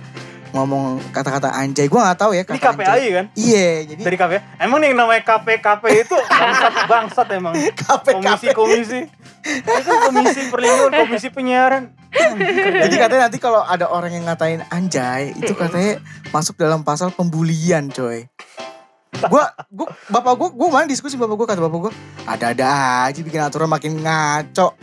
ngomong 0.52 1.00
kata-kata 1.12 1.52
anjay, 1.52 1.87
gue 1.87 2.00
nggak 2.00 2.18
tahu 2.18 2.32
ya 2.32 2.42
Ini 2.44 2.61
kata 2.61 2.72
KPI 2.74 3.06
kan? 3.12 3.26
Iya, 3.37 3.68
jadi 3.84 4.00
Dari 4.00 4.16
KPI. 4.16 4.38
Emang 4.64 4.78
nih 4.80 4.87
yang 4.92 4.98
namanya 5.04 5.22
KP-KP 5.24 5.84
itu 6.08 6.16
bangsat 6.16 6.74
bangsat 6.90 7.26
emang. 7.37 7.54
KP 7.54 8.06
Komisi-komisi. 8.16 9.00
Itu 9.48 9.92
komisi 10.04 10.40
perlindungan, 10.52 10.92
komisi 11.06 11.28
penyiaran. 11.32 11.94
Jadi 12.84 12.94
katanya 12.96 13.28
nanti 13.28 13.38
kalau 13.40 13.62
ada 13.64 13.88
orang 13.88 14.12
yang 14.12 14.24
ngatain 14.28 14.64
anjay, 14.68 15.32
itu 15.37 15.52
katanya 15.54 16.00
masuk 16.34 16.56
dalam 16.56 16.82
pasal 16.84 17.12
pembulian, 17.12 17.88
coy. 17.92 18.28
Gua, 19.28 19.50
gua, 19.72 19.88
bapak 20.12 20.34
gua, 20.37 20.48
gua 20.52 20.68
mana 20.68 20.87
diskusi 20.87 21.18
bapak 21.18 21.34
gua 21.34 21.48
kata 21.48 21.61
bapak 21.64 21.78
gua, 21.88 21.92
ada-ada 22.28 22.66
aja 23.08 23.20
bikin 23.24 23.40
aturan 23.40 23.70
makin 23.70 23.98
ngaco. 24.04 24.76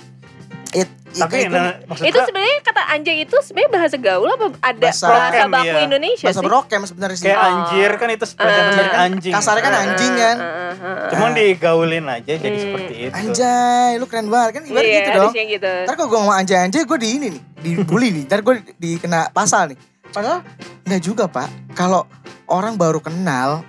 It, 0.75 0.89
Tapi 1.17 1.35
itu, 1.41 1.51
nah, 1.51 1.73
Itu 2.01 2.17
sebenarnya 2.19 2.57
kata 2.61 2.81
anjay 2.89 3.15
itu 3.21 3.35
sebenarnya 3.37 3.71
bahasa 3.71 3.95
gaul 3.95 4.27
apa 4.27 4.45
ada 4.59 4.77
Bahasa- 4.81 5.07
bahasa, 5.07 5.37
Rokem, 5.37 5.49
baku 5.49 5.65
iya. 5.69 5.81
Indonesia 5.81 6.25
bahasa 6.25 6.35
sih? 6.35 6.45
berokem 6.45 6.81
sebenarnya 6.83 7.17
sih. 7.17 7.25
kayak 7.25 7.37
Oh. 7.37 7.47
anjir 7.47 7.91
kan 7.93 8.09
itu 8.09 8.25
sebenarnya 8.25 8.61
Ah. 8.61 8.75
dari 8.75 8.91
anjing. 9.01 9.33
Kasarnya 9.33 9.63
kan 9.63 9.73
Ah, 9.73 9.81
anjing 9.81 10.13
kan. 10.13 10.37
ah, 10.37 10.45
ah, 10.45 10.85
ah. 10.85 11.09
Cuman 11.09 11.29
digaulin 11.31 12.05
aja 12.05 12.33
jadi 12.33 12.47
Hmm. 12.49 12.63
seperti 12.65 12.93
itu. 13.01 13.13
Anjay, 13.15 13.91
lu 13.95 14.05
keren 14.05 14.27
banget 14.27 14.49
kan 14.51 14.63
ibarat 14.65 14.83
Iya, 14.83 14.97
gitu 14.97 15.09
dong. 15.15 15.33
gitu. 15.33 15.73
Ntar 15.81 15.93
kalau 15.95 16.07
gue 16.07 16.19
ngomong 16.19 16.37
anjay-anjay, 16.37 16.81
gue 16.83 16.97
di 16.97 17.09
ini 17.11 17.27
nih, 17.29 17.41
dibully 17.57 18.09
nih. 18.11 18.23
Ntar 18.25 18.39
gue 18.41 18.53
dikena 18.75 19.19
pasal 19.29 19.71
nih. 19.71 19.77
Padahal 20.07 20.43
nggak 20.83 21.01
juga 21.01 21.25
pak. 21.25 21.47
Kalau 21.73 22.03
orang 22.45 22.75
baru 22.75 22.99
kenal, 22.99 23.63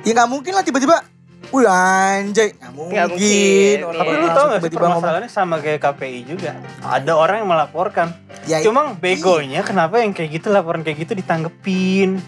ya 0.00 0.12
nggak 0.12 0.26
mungkin 0.26 0.52
lah 0.52 0.62
tiba-tiba, 0.62 0.98
wih 1.52 1.68
anjay, 1.68 2.56
nggak 2.56 2.72
mungkin. 2.72 2.92
Nggak 2.96 3.08
mungkin, 3.12 3.76
Orang 3.84 4.00
Tapi 4.00 4.12
lu 4.12 4.24
langsung 4.24 4.36
tau 4.36 4.46
gak 4.48 4.60
sih 4.64 4.72
permasalahannya 4.72 5.30
sama 5.30 5.56
kayak 5.60 5.80
KPI 5.84 6.20
juga. 6.24 6.50
Ada 6.80 7.12
orang 7.12 7.36
yang 7.44 7.48
melaporkan. 7.52 8.08
ya 8.48 8.58
Cuma 8.64 8.96
begonya 8.96 9.60
kenapa 9.60 10.00
yang 10.00 10.16
kayak 10.16 10.40
gitu 10.40 10.48
laporan 10.48 10.80
kayak 10.80 11.04
gitu 11.04 11.12
ditanggepin. 11.12 12.18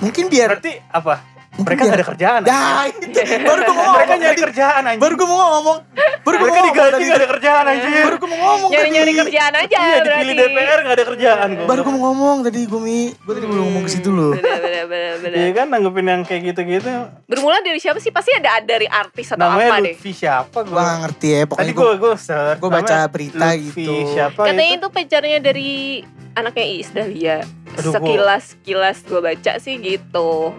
mungkin 0.00 0.24
biar 0.32 0.56
Berarti 0.56 0.80
apa? 0.88 1.39
Mereka 1.60 1.80
gak 1.82 1.94
ada 1.94 2.06
kerjaan. 2.06 2.40
Dah, 2.42 2.84
itu. 2.86 3.06
baru 3.40 3.60
gue 3.60 3.70
mau 3.70 3.82
ngomong. 3.82 3.96
Mereka 3.96 4.14
nyari 4.16 4.38
kerjaan 4.40 4.82
anjing. 4.82 5.00
Baru 5.00 5.14
gue 5.14 5.26
mau 5.26 5.38
ngomong. 5.50 5.78
Baru 6.20 6.34
gue 6.34 6.42
Mereka 6.42 6.60
digaji 6.66 7.02
gak 7.02 7.16
ada 7.16 7.28
kerjaan 7.30 7.64
anjir. 7.66 8.02
Baru 8.02 8.16
gue 8.16 8.28
mau 8.28 8.40
ngomong 8.46 8.70
Nyari-nyari 8.70 9.10
tadi. 9.10 9.20
kerjaan 9.20 9.52
aja 9.54 9.76
Iya 9.76 9.96
berarti. 9.96 10.20
dipilih 10.22 10.34
DPR 10.46 10.78
gak 10.80 10.92
ada 10.92 11.04
kerjaan. 11.06 11.48
Baru 11.64 11.80
gue 11.80 11.92
mau 11.92 12.02
ngomong 12.06 12.36
tadi 12.42 12.60
gue 12.62 12.80
mi. 12.80 13.00
Gue 13.16 13.32
tadi 13.32 13.46
belum 13.46 13.64
ngomong 13.66 13.82
ke 13.82 13.90
situ 13.90 14.10
loh. 14.10 14.32
Bener, 14.32 14.84
bener, 14.86 15.14
bener. 15.18 15.36
Iya 15.36 15.50
kan 15.54 15.66
nanggepin 15.68 16.06
yang 16.06 16.22
kayak 16.22 16.42
gitu-gitu. 16.46 16.90
Bermula 17.24 17.58
dari 17.60 17.78
siapa 17.78 17.98
sih? 17.98 18.10
Pasti 18.10 18.30
ada 18.32 18.60
dari 18.60 18.86
artis 18.86 19.26
atau 19.28 19.40
Namanya 19.40 19.68
apa 19.70 19.76
deh. 19.80 19.94
Lutfi 19.94 20.12
siapa 20.12 20.58
Gue 20.58 20.70
gue? 20.70 20.80
gak 20.80 20.98
ngerti 21.02 21.28
ya. 21.28 21.40
Tadi 21.40 21.48
Pokoknya 21.48 21.72
gue 21.72 21.90
gue 21.94 22.12
gue 22.56 22.70
baca 22.70 22.80
namanya 22.90 23.08
berita 23.08 23.46
gitu. 23.56 23.94
Siapa 24.10 24.40
Katanya 24.42 24.72
itu? 24.74 24.86
pacarnya 24.90 25.38
dari 25.38 25.70
anaknya 26.32 26.64
Iis 26.68 26.90
Dahlia. 26.90 27.38
Aduh, 27.72 27.86
gua- 27.86 27.94
sekilas 27.96 28.44
kilas 28.60 28.98
gue 29.02 29.20
baca 29.20 29.52
sih 29.56 29.74
gitu. 29.76 30.52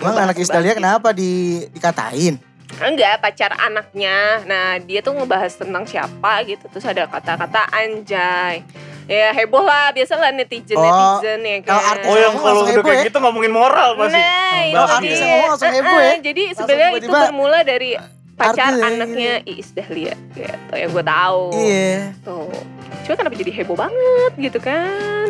Emang 0.00 0.16
anak 0.16 0.36
Isdalia 0.36 0.72
kenapa 0.72 1.12
di, 1.12 1.60
dikatain? 1.70 2.40
Enggak, 2.80 3.20
pacar 3.20 3.52
anaknya. 3.52 4.40
Nah, 4.48 4.80
dia 4.80 5.04
tuh 5.04 5.12
ngebahas 5.12 5.52
tentang 5.52 5.84
siapa 5.84 6.40
gitu. 6.48 6.64
Terus 6.72 6.86
ada 6.88 7.04
kata-kata 7.04 7.68
anjay. 7.68 8.64
Ya 9.04 9.34
heboh 9.34 9.60
lah, 9.60 9.90
biasalah 9.90 10.30
netizen-netizen 10.30 11.42
ya 11.42 11.56
kan. 11.60 11.74
kalau 11.74 11.82
artis 11.82 12.06
Oh 12.06 12.14
yang 12.16 12.34
kalau 12.38 12.60
udah 12.62 12.78
kayak 12.78 12.94
ya? 12.94 13.06
gitu 13.10 13.18
ngomongin 13.18 13.50
moral 13.50 13.98
pasti. 13.98 14.22
Nah, 14.22 14.54
Kalau 14.70 14.86
bagus 14.86 14.94
artis 14.94 15.10
ya. 15.10 15.18
yang 15.18 15.30
ngomong 15.34 15.50
langsung 15.50 15.72
heboh 15.74 15.98
ya? 15.98 16.06
Eh, 16.06 16.18
Jadi 16.22 16.42
Langsung 16.46 16.58
sebenarnya 16.62 16.90
itu 16.94 17.08
bermula 17.10 17.58
dari 17.66 17.90
pacar 18.38 18.70
artis 18.70 18.78
ya, 18.78 18.86
anaknya 18.86 19.32
Iis 19.42 19.68
Dahlia 19.74 20.14
gitu 20.30 20.72
yang 20.78 20.90
gue 20.94 21.04
tahu. 21.04 21.42
Iya. 21.58 21.98
Tuh. 22.22 22.54
Cuma 23.02 23.14
kenapa 23.18 23.34
jadi 23.34 23.50
heboh 23.50 23.76
banget 23.76 24.32
gitu 24.38 24.58
kan? 24.62 25.26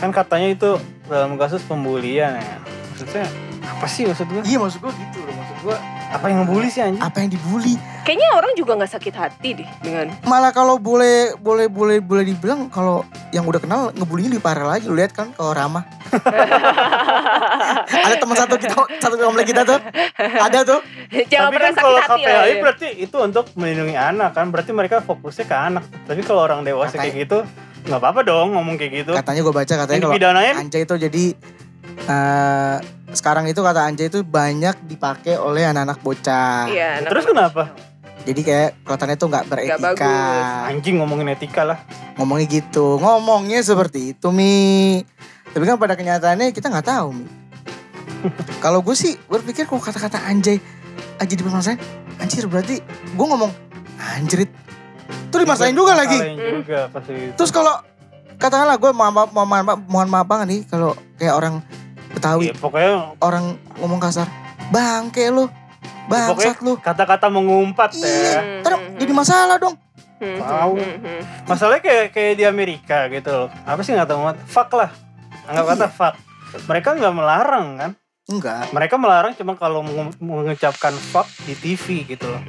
Kan 0.00 0.10
katanya 0.10 0.48
itu 0.48 0.70
dalam 1.04 1.36
kasus 1.36 1.60
pembulian 1.60 2.40
ya. 2.40 2.56
Maksudnya 2.96 3.28
apa 3.70 3.86
sih 3.86 4.02
maksud 4.04 4.26
gue? 4.26 4.42
Iya 4.42 4.58
maksud 4.58 4.78
gue 4.78 4.92
gitu 4.92 5.18
loh. 5.20 5.32
Maksud 5.32 5.58
gue 5.62 5.76
Apa 6.10 6.26
yang 6.26 6.42
ngebully 6.42 6.66
sih 6.66 6.82
anjing? 6.82 6.98
apa 6.98 7.16
yang 7.16 7.30
dibully? 7.30 7.78
Kayaknya 8.02 8.28
orang 8.32 8.52
juga 8.54 8.72
nggak 8.74 8.90
sakit 8.90 9.14
hati 9.14 9.48
deh 9.54 9.68
dengan 9.78 10.10
Malah 10.24 10.50
kalau 10.50 10.74
boleh 10.76 11.38
boleh 11.38 11.70
boleh 11.70 12.02
boleh 12.02 12.24
dibilang 12.26 12.66
kalau 12.66 13.06
yang 13.30 13.46
udah 13.46 13.60
kenal 13.60 13.80
ngebulinya 13.92 14.34
lebih 14.34 14.42
parah 14.42 14.66
lagi. 14.68 14.90
Lu 14.90 14.98
lihat 14.98 15.12
kan 15.12 15.30
kalau 15.30 15.54
Rama. 15.54 15.86
Ada 18.00 18.16
teman 18.18 18.36
satu 18.36 18.58
kita 18.58 18.74
satu 18.98 19.14
komplek 19.16 19.46
kita 19.48 19.62
tuh. 19.62 19.78
Ada 20.18 20.58
tuh. 20.66 20.80
jangan 21.28 21.50
Tapi 21.50 21.56
kan 21.56 21.72
sakit 21.72 21.84
kalau. 21.84 22.00
KPI 22.02 22.26
ya. 22.26 22.54
berarti 22.58 22.88
itu 22.98 23.16
untuk 23.16 23.44
melindungi 23.54 23.94
anak 23.94 24.30
kan. 24.34 24.50
Berarti 24.50 24.70
mereka 24.74 24.98
fokusnya 25.00 25.44
ke 25.46 25.56
anak. 25.56 25.84
Tapi 26.04 26.20
kalau 26.22 26.42
orang 26.42 26.66
dewasa 26.66 26.98
Katanya- 26.98 27.06
kayak 27.06 27.24
gitu 27.24 27.38
nggak 27.80 27.96
apa-apa 27.96 28.20
dong 28.22 28.52
ngomong 28.52 28.76
kayak 28.76 28.92
gitu. 29.04 29.12
Katanya 29.16 29.40
gue 29.40 29.54
baca 29.54 29.74
katanya 29.78 30.00
kalau 30.04 30.16
anjay 30.58 30.82
itu 30.84 30.94
jadi 31.00 31.24
eh 32.02 32.76
sekarang 33.10 33.46
itu 33.46 33.58
kata 33.58 33.84
anjay 33.84 34.06
itu 34.06 34.22
banyak 34.22 34.86
dipakai 34.86 35.34
oleh 35.34 35.66
anak-anak 35.66 35.98
bocah. 36.00 36.70
Iya, 36.70 37.02
anak- 37.02 37.10
Terus 37.10 37.24
kenapa? 37.26 37.62
Jadi 38.20 38.40
kayak 38.44 38.70
kelihatannya 38.84 39.16
tuh 39.16 39.28
nggak 39.28 39.44
beretika. 39.48 39.80
bagus. 39.80 40.44
Anjing 40.68 40.94
ngomongin 41.00 41.26
etika 41.30 41.62
lah. 41.64 41.78
Ngomongnya 42.14 42.46
gitu. 42.46 43.00
Ngomongnya 43.00 43.64
seperti 43.64 44.12
itu 44.12 44.28
Mi. 44.28 45.00
Tapi 45.50 45.64
kan 45.64 45.80
pada 45.80 45.96
kenyataannya 45.96 46.52
kita 46.52 46.68
nggak 46.68 46.86
tahu 46.86 47.16
Mi. 47.16 47.26
Kalau 48.64 48.84
gue 48.84 48.92
sih 48.92 49.16
berpikir 49.24 49.64
kalau 49.64 49.80
kata-kata 49.80 50.20
anjay 50.22 50.60
aja 51.16 51.32
di 51.32 51.40
permasalahan 51.40 51.80
anjir 52.16 52.44
berarti 52.44 52.80
gue 52.84 53.26
ngomong 53.26 53.48
anjrit 53.98 54.48
tuh 55.28 55.40
dimasain 55.40 55.72
juga 55.72 55.96
lagi 55.96 56.16
juga 56.36 56.88
pasti 56.88 57.32
terus 57.32 57.48
kalau 57.48 57.80
katakanlah 58.40 58.74
gue 58.74 58.90
mohon 58.90 59.12
maaf, 59.12 59.28
mohon 59.30 59.46
maaf, 59.46 59.78
mohon 59.84 60.08
maaf 60.08 60.26
banget 60.26 60.46
nih 60.48 60.60
kalau 60.64 60.90
kayak 61.14 61.34
orang 61.34 61.54
Betawi 62.10 62.50
Ya, 62.50 62.54
pokoknya 62.54 62.92
orang 63.20 63.44
ngomong 63.76 64.00
kasar 64.00 64.26
bangke 64.68 65.28
lu 65.28 65.46
bangsat 66.06 66.58
lu 66.58 66.74
kata-kata 66.76 67.28
mengumpat 67.28 67.94
iya 67.94 68.10
ya. 68.32 68.40
ntar 68.60 68.74
jadi 68.96 69.12
masalah 69.12 69.56
dong 69.56 69.76
Hmm, 70.20 70.36
Tahu. 70.36 70.76
hmm, 70.76 70.96
hmm. 71.00 71.20
Masalahnya 71.48 71.80
kayak 71.80 72.06
kayak 72.12 72.34
di 72.36 72.44
Amerika 72.44 73.08
gitu 73.08 73.32
loh. 73.32 73.48
Apa 73.64 73.80
sih 73.80 73.96
nggak 73.96 74.04
tahu? 74.04 74.20
Fuck 74.44 74.76
lah. 74.76 74.92
Anggap 75.48 75.64
kata 75.66 75.80
Iya. 75.80 75.88
fuck. 75.88 76.14
Mereka 76.68 76.88
nggak 76.92 77.14
melarang 77.14 77.66
kan? 77.74 77.90
enggak 78.28 78.68
Mereka 78.68 78.94
melarang 78.94 79.32
cuma 79.32 79.56
kalau 79.56 79.80
mengu- 79.80 80.12
mengucapkan 80.20 80.92
fuck 80.92 81.24
di 81.40 81.56
TV 81.56 82.04
gitu 82.06 82.28
loh. 82.28 82.42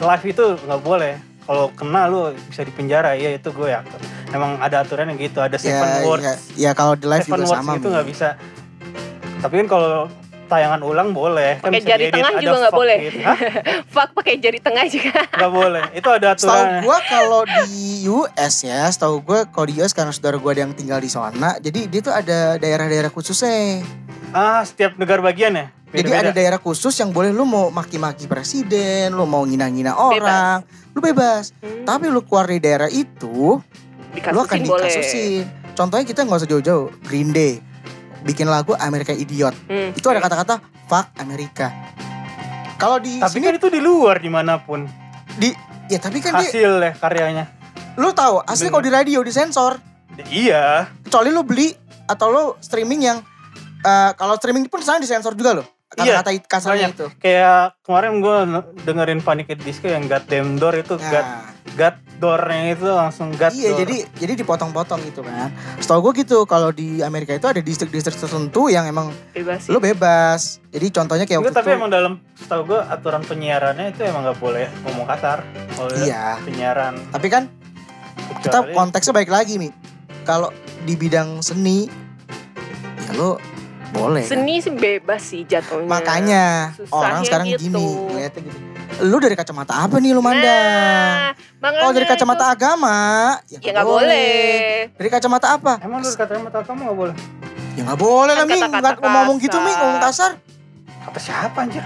Live 0.00 0.24
itu 0.26 0.56
nggak 0.56 0.80
boleh. 0.80 1.20
Kalau 1.44 1.68
kena 1.76 2.08
lu 2.08 2.32
bisa 2.48 2.64
dipenjara. 2.64 3.14
Iya 3.14 3.36
itu 3.36 3.52
gue 3.52 3.68
ya. 3.68 3.84
Emang 4.32 4.56
ada 4.58 4.80
aturan 4.80 5.12
yang 5.12 5.20
gitu. 5.20 5.44
Ada 5.44 5.60
seven 5.60 5.88
ya, 5.88 6.02
words. 6.08 6.24
ya, 6.24 6.34
ya 6.56 6.70
kalau 6.72 6.96
di 6.96 7.04
live 7.04 7.24
seven 7.24 7.44
juga 7.44 7.48
words 7.52 7.60
sama 7.60 7.72
itu 7.76 7.88
nggak 7.92 8.06
bisa. 8.08 8.28
Tapi 9.44 9.54
kan 9.60 9.66
kalau 9.68 10.08
tayangan 10.46 10.80
ulang 10.80 11.10
boleh. 11.10 11.58
Kan 11.58 11.72
Pakai 11.72 11.80
bisa 11.80 11.88
jari 11.90 12.04
tengah 12.08 12.32
juga 12.36 12.56
nggak 12.60 12.74
boleh. 12.74 12.96
gitu. 13.00 13.18
Hah? 13.20 13.38
Fuck 13.94 14.10
pakai 14.14 14.34
jari 14.38 14.58
tengah 14.58 14.84
juga. 14.86 15.12
Nggak 15.32 15.52
boleh. 15.52 15.84
Itu 15.92 16.08
ada 16.08 16.26
aturan. 16.32 16.66
gue 16.80 16.98
kalau 17.06 17.42
di 17.44 17.74
US 18.06 18.54
ya, 18.60 18.86
setahu 18.86 19.20
gue 19.20 19.38
kalau 19.48 19.66
di 19.66 19.74
US 19.78 19.92
karena 19.92 20.12
saudara 20.12 20.36
gue 20.36 20.50
ada 20.50 20.62
yang 20.62 20.72
tinggal 20.72 20.98
di 20.98 21.08
sana, 21.08 21.56
jadi 21.58 21.80
dia 21.86 22.00
tuh 22.00 22.12
ada 22.12 22.56
daerah-daerah 22.56 23.08
khususnya. 23.08 23.80
Ah 24.30 24.60
setiap 24.62 24.96
negara 24.96 25.20
bagian 25.20 25.54
ya. 25.54 25.66
Jadi 25.94 26.10
Beda-beda. 26.10 26.26
ada 26.26 26.32
daerah 26.34 26.58
khusus 26.58 26.90
yang 26.98 27.14
boleh 27.14 27.30
lu 27.30 27.46
mau 27.46 27.70
maki-maki 27.70 28.26
presiden, 28.26 29.14
lu 29.14 29.24
mau 29.24 29.46
ngina-ngina 29.46 29.94
orang, 29.94 30.66
lu 30.90 30.98
bebas. 30.98 31.54
Hmm, 31.62 31.86
Tapi 31.86 32.10
lu 32.10 32.18
keluar 32.26 32.50
dari 32.50 32.58
daerah 32.58 32.90
itu, 32.90 33.62
lu 33.62 34.38
akan 34.42 34.58
dikasusin 34.58 34.66
boleh. 34.66 34.90
dikasusin. 34.90 35.42
Contohnya 35.74 36.02
kita 36.02 36.26
nggak 36.26 36.38
usah 36.42 36.50
jauh-jauh, 36.50 36.90
Green 37.02 37.30
Day 37.30 37.62
bikin 38.24 38.48
lagu 38.48 38.72
Amerika 38.74 39.12
Idiot. 39.12 39.52
Hmm. 39.66 39.92
Itu 39.92 40.08
ada 40.08 40.18
kata-kata 40.18 40.58
fuck 40.84 41.12
Amerika. 41.16 41.68
Kalau 42.74 42.98
di 42.98 43.16
Tapi 43.16 43.30
sini 43.30 43.46
kan 43.46 43.54
itu 43.54 43.68
di 43.68 43.78
luar 43.78 44.18
di 44.18 44.28
mana 44.28 44.58
pun. 44.58 44.84
di 45.34 45.50
ya 45.86 45.98
tapi 45.98 46.18
kan 46.18 46.32
Hasil 46.32 46.78
ya 46.78 46.92
karyanya. 46.92 47.50
lu 47.94 48.10
tahu 48.10 48.42
asli 48.42 48.66
kalau 48.66 48.80
di 48.80 48.90
radio 48.90 49.20
disensor. 49.20 49.78
Iya. 50.24 50.86
kecuali 51.02 51.28
lu 51.28 51.42
beli 51.42 51.74
atau 52.04 52.26
lu 52.28 52.44
streaming 52.58 53.02
yang 53.02 53.18
eh, 53.80 54.10
kalau 54.14 54.34
streaming 54.34 54.66
pun 54.66 54.78
sana 54.78 54.96
disensor 54.96 55.34
juga 55.34 55.54
loh 55.54 55.66
Iya, 55.92 56.22
kata-kata 56.22 56.30
it- 56.32 56.46
kasarnya 56.46 56.88
itu 56.88 57.06
Kayak 57.18 57.78
kemarin 57.82 58.18
gue 58.18 58.36
dengerin 58.80 59.20
Panic 59.20 59.46
at 59.48 59.58
Disco 59.58 59.86
yang 59.86 60.06
God 60.06 60.22
Damn 60.24 60.54
Door 60.54 60.74
itu 60.80 60.94
nah, 60.96 61.06
God 61.08 61.26
Door-nya 62.14 62.78
itu 62.78 62.86
langsung 62.86 63.34
God 63.34 63.52
iya 63.58 63.74
Door. 63.74 63.78
jadi 63.82 63.96
jadi 64.16 64.32
dipotong-potong 64.44 65.00
gitu 65.10 65.26
kan. 65.26 65.50
Setahu 65.82 66.10
gue 66.10 66.22
gitu 66.22 66.46
kalau 66.46 66.70
di 66.70 67.02
Amerika 67.02 67.34
itu 67.34 67.44
ada 67.50 67.58
distrik-distrik 67.58 68.14
tertentu 68.14 68.70
yang 68.70 68.86
emang 68.86 69.10
Bebas 69.34 69.66
lu 69.66 69.82
bebas. 69.82 70.62
Jadi 70.70 70.86
contohnya 70.94 71.24
kayak 71.26 71.42
Enggak, 71.42 71.52
waktu 71.52 71.60
tapi 71.66 71.70
itu 71.74 71.78
emang 71.82 71.90
dalam 71.90 72.12
setahu 72.38 72.62
gue 72.70 72.80
aturan 72.80 73.22
penyiarannya 73.26 73.90
itu 73.90 74.06
emang 74.06 74.30
nggak 74.30 74.38
boleh 74.38 74.70
ngomong 74.86 75.06
kasar. 75.10 75.42
Kalau 75.74 75.90
iya. 76.00 76.38
penyiaran. 76.46 76.94
Tapi 77.10 77.26
kan 77.26 77.50
kita 78.40 78.58
konteksnya 78.72 79.12
baik 79.16 79.30
lagi 79.32 79.58
nih 79.58 79.72
kalau 80.24 80.48
di 80.84 80.94
bidang 80.96 81.40
seni 81.44 81.88
ya 83.04 83.12
lu 83.16 83.36
boleh 83.94 84.22
kan? 84.22 84.30
Seni 84.34 84.58
sih 84.58 84.74
bebas 84.74 85.22
sih 85.22 85.46
jatuhnya. 85.46 85.86
makanya 85.86 86.44
Susahnya 86.74 86.90
orang 86.92 87.20
sekarang 87.22 87.46
gitu. 87.48 87.60
gini 87.64 87.84
ngeliatnya 88.10 88.42
gini 88.42 88.60
lu 88.94 89.16
dari 89.18 89.34
kacamata 89.34 89.74
apa 89.80 89.96
nih 89.96 90.10
lu 90.10 90.22
mandang 90.22 91.34
Nah, 91.58 91.70
Kalau 91.72 91.90
dari 91.90 92.04
itu. 92.04 92.12
kacamata 92.12 92.44
agama, 92.46 92.96
ya 93.48 93.56
ya 93.56 93.72
nggak 93.72 93.88
boleh. 93.88 94.92
Dari 95.00 95.08
kacamata 95.08 95.56
apa? 95.56 95.80
Emang 95.80 96.04
lu 96.04 96.12
kata 96.12 96.36
mata 96.36 96.60
kamu 96.60 96.80
nggak 96.84 96.98
boleh? 97.00 97.14
Ya 97.72 97.80
nggak 97.88 97.96
boleh 97.98 98.32
lah, 98.36 98.44
Kan 98.44 98.52
Ming. 98.52 98.70
mau 99.00 99.10
ngomong 99.24 99.36
gitu, 99.40 99.56
Ming. 99.56 99.72
Ngomong 99.72 100.00
kasar. 100.04 100.36
Kata 101.08 101.16
siapa 101.18 101.64
anjir? 101.64 101.80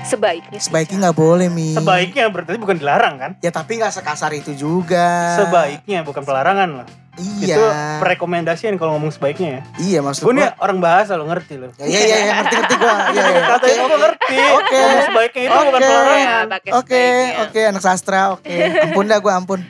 Sebaiknya. 0.00 0.56
Sebaiknya 0.56 0.96
nggak 1.04 1.18
boleh, 1.18 1.52
Ming. 1.52 1.76
Sebaiknya 1.76 2.32
berarti 2.32 2.56
bukan 2.56 2.76
dilarang 2.80 3.14
kan? 3.20 3.30
Ya 3.44 3.52
tapi 3.52 3.76
nggak 3.76 3.92
sekasar 3.92 4.32
itu 4.32 4.56
juga. 4.56 5.36
Sebaiknya 5.36 6.00
bukan 6.00 6.24
pelarangan 6.24 6.68
lah. 6.82 6.86
Iya. 7.16 7.56
Itu 7.56 7.64
perekomendasian 7.98 8.76
kalau 8.76 8.96
ngomong 8.96 9.08
sebaiknya 9.08 9.48
ya. 9.48 9.60
Iya 9.78 9.98
maksud 10.04 10.22
Gue 10.22 10.36
nih 10.36 10.46
gua. 10.46 10.60
orang 10.60 10.78
bahasa 10.78 11.16
lo 11.16 11.24
ngerti 11.24 11.56
lo. 11.56 11.72
Ya, 11.80 11.86
iya 11.90 12.00
iya 12.02 12.16
iya 12.20 12.32
ngerti 12.36 12.54
ngerti 12.54 12.74
gua. 12.76 12.94
Iya 13.08 13.24
iya. 13.24 13.40
Kata 13.42 13.64
itu 13.66 13.82
gue 13.82 13.98
ngerti. 13.98 14.36
Oke. 14.52 14.76
Ngomong 14.76 15.04
sebaiknya 15.08 15.42
itu 15.42 15.56
bukan 15.56 15.66
Oke. 15.66 15.80
pelarangan. 15.80 16.44
Ya, 16.46 16.72
Oke 16.76 17.02
sebaiknya. 17.02 17.42
oke 17.42 17.60
anak 17.66 17.82
sastra 17.82 18.20
oke. 18.32 18.54
Ampun 18.84 19.04
dah 19.06 19.18
gua 19.18 19.32
ampun. 19.34 19.60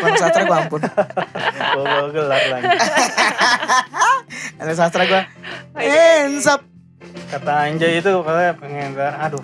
Anak 0.00 0.16
sastra 0.16 0.42
gua 0.44 0.56
ampun. 0.62 0.80
Gue 1.74 1.82
bawa 1.82 2.08
gelar 2.12 2.42
lagi. 2.52 2.66
Anak 4.62 4.74
sastra 4.76 5.02
gua. 5.04 5.22
Ayo, 5.74 6.30
Ensap. 6.30 6.60
Kata 7.26 7.66
Anjay 7.66 7.98
itu 7.98 8.10
katanya 8.22 8.52
pengen 8.54 8.94
aduh. 9.18 9.42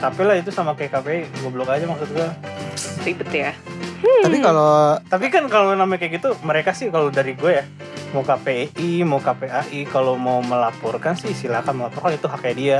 Tapi 0.00 0.20
lah 0.22 0.32
itu 0.34 0.48
sama 0.48 0.72
kayak 0.72 0.96
KPI 0.96 1.18
goblok 1.40 1.68
aja 1.68 1.84
maksud 1.84 2.08
gue. 2.10 2.28
Ribet 3.02 3.30
ya. 3.30 3.52
Tapi 4.00 4.40
kalau 4.40 4.96
Tapi 5.04 5.26
kan 5.28 5.44
kalau 5.46 5.76
namanya 5.76 6.00
kayak 6.00 6.12
gitu 6.16 6.32
mereka 6.40 6.72
sih 6.72 6.88
kalau 6.88 7.08
dari 7.08 7.36
gue 7.36 7.52
ya 7.52 7.64
mau 8.10 8.24
KPI 8.24 9.04
mau 9.04 9.20
KPAI 9.20 9.84
kalau 9.86 10.16
mau 10.16 10.40
melaporkan 10.40 11.14
sih 11.14 11.30
silakan 11.30 11.78
melaporkan 11.78 12.16
itu 12.16 12.26
haknya 12.26 12.54
dia. 12.54 12.78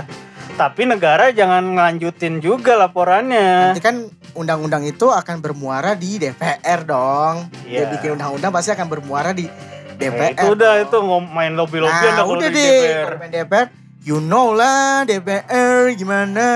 Tapi 0.50 0.84
negara 0.84 1.28
jangan 1.30 1.62
ngelanjutin 1.70 2.40
juga 2.40 2.74
laporannya. 2.74 3.70
nanti 3.70 3.80
kan 3.80 3.96
undang-undang 4.32 4.82
itu 4.82 5.06
akan 5.06 5.38
bermuara 5.38 5.92
di 5.92 6.16
DPR 6.16 6.80
dong. 6.82 7.48
Dia 7.62 7.84
Iya. 7.84 7.90
bikin 7.90 8.10
undang-undang 8.14 8.50
pasti 8.50 8.70
akan 8.70 8.86
bermuara 8.86 9.30
di 9.30 9.44
Eh, 9.44 9.52
DPR. 10.00 10.32
itu 10.34 10.46
udah 10.50 10.72
dong. 10.74 10.82
itu 10.82 10.96
ngom- 10.98 11.30
main 11.30 11.52
lobby-lobbyan 11.52 12.12
Nah, 12.14 12.24
udah 12.26 12.48
di 12.48 12.56
deh. 12.56 12.80
DPR. 12.82 13.04
Kalau 13.06 13.18
main 13.18 13.30
DPR, 13.30 13.66
you 14.02 14.18
know 14.18 14.50
lah 14.50 15.04
DPR 15.04 15.92
gimana. 15.94 16.48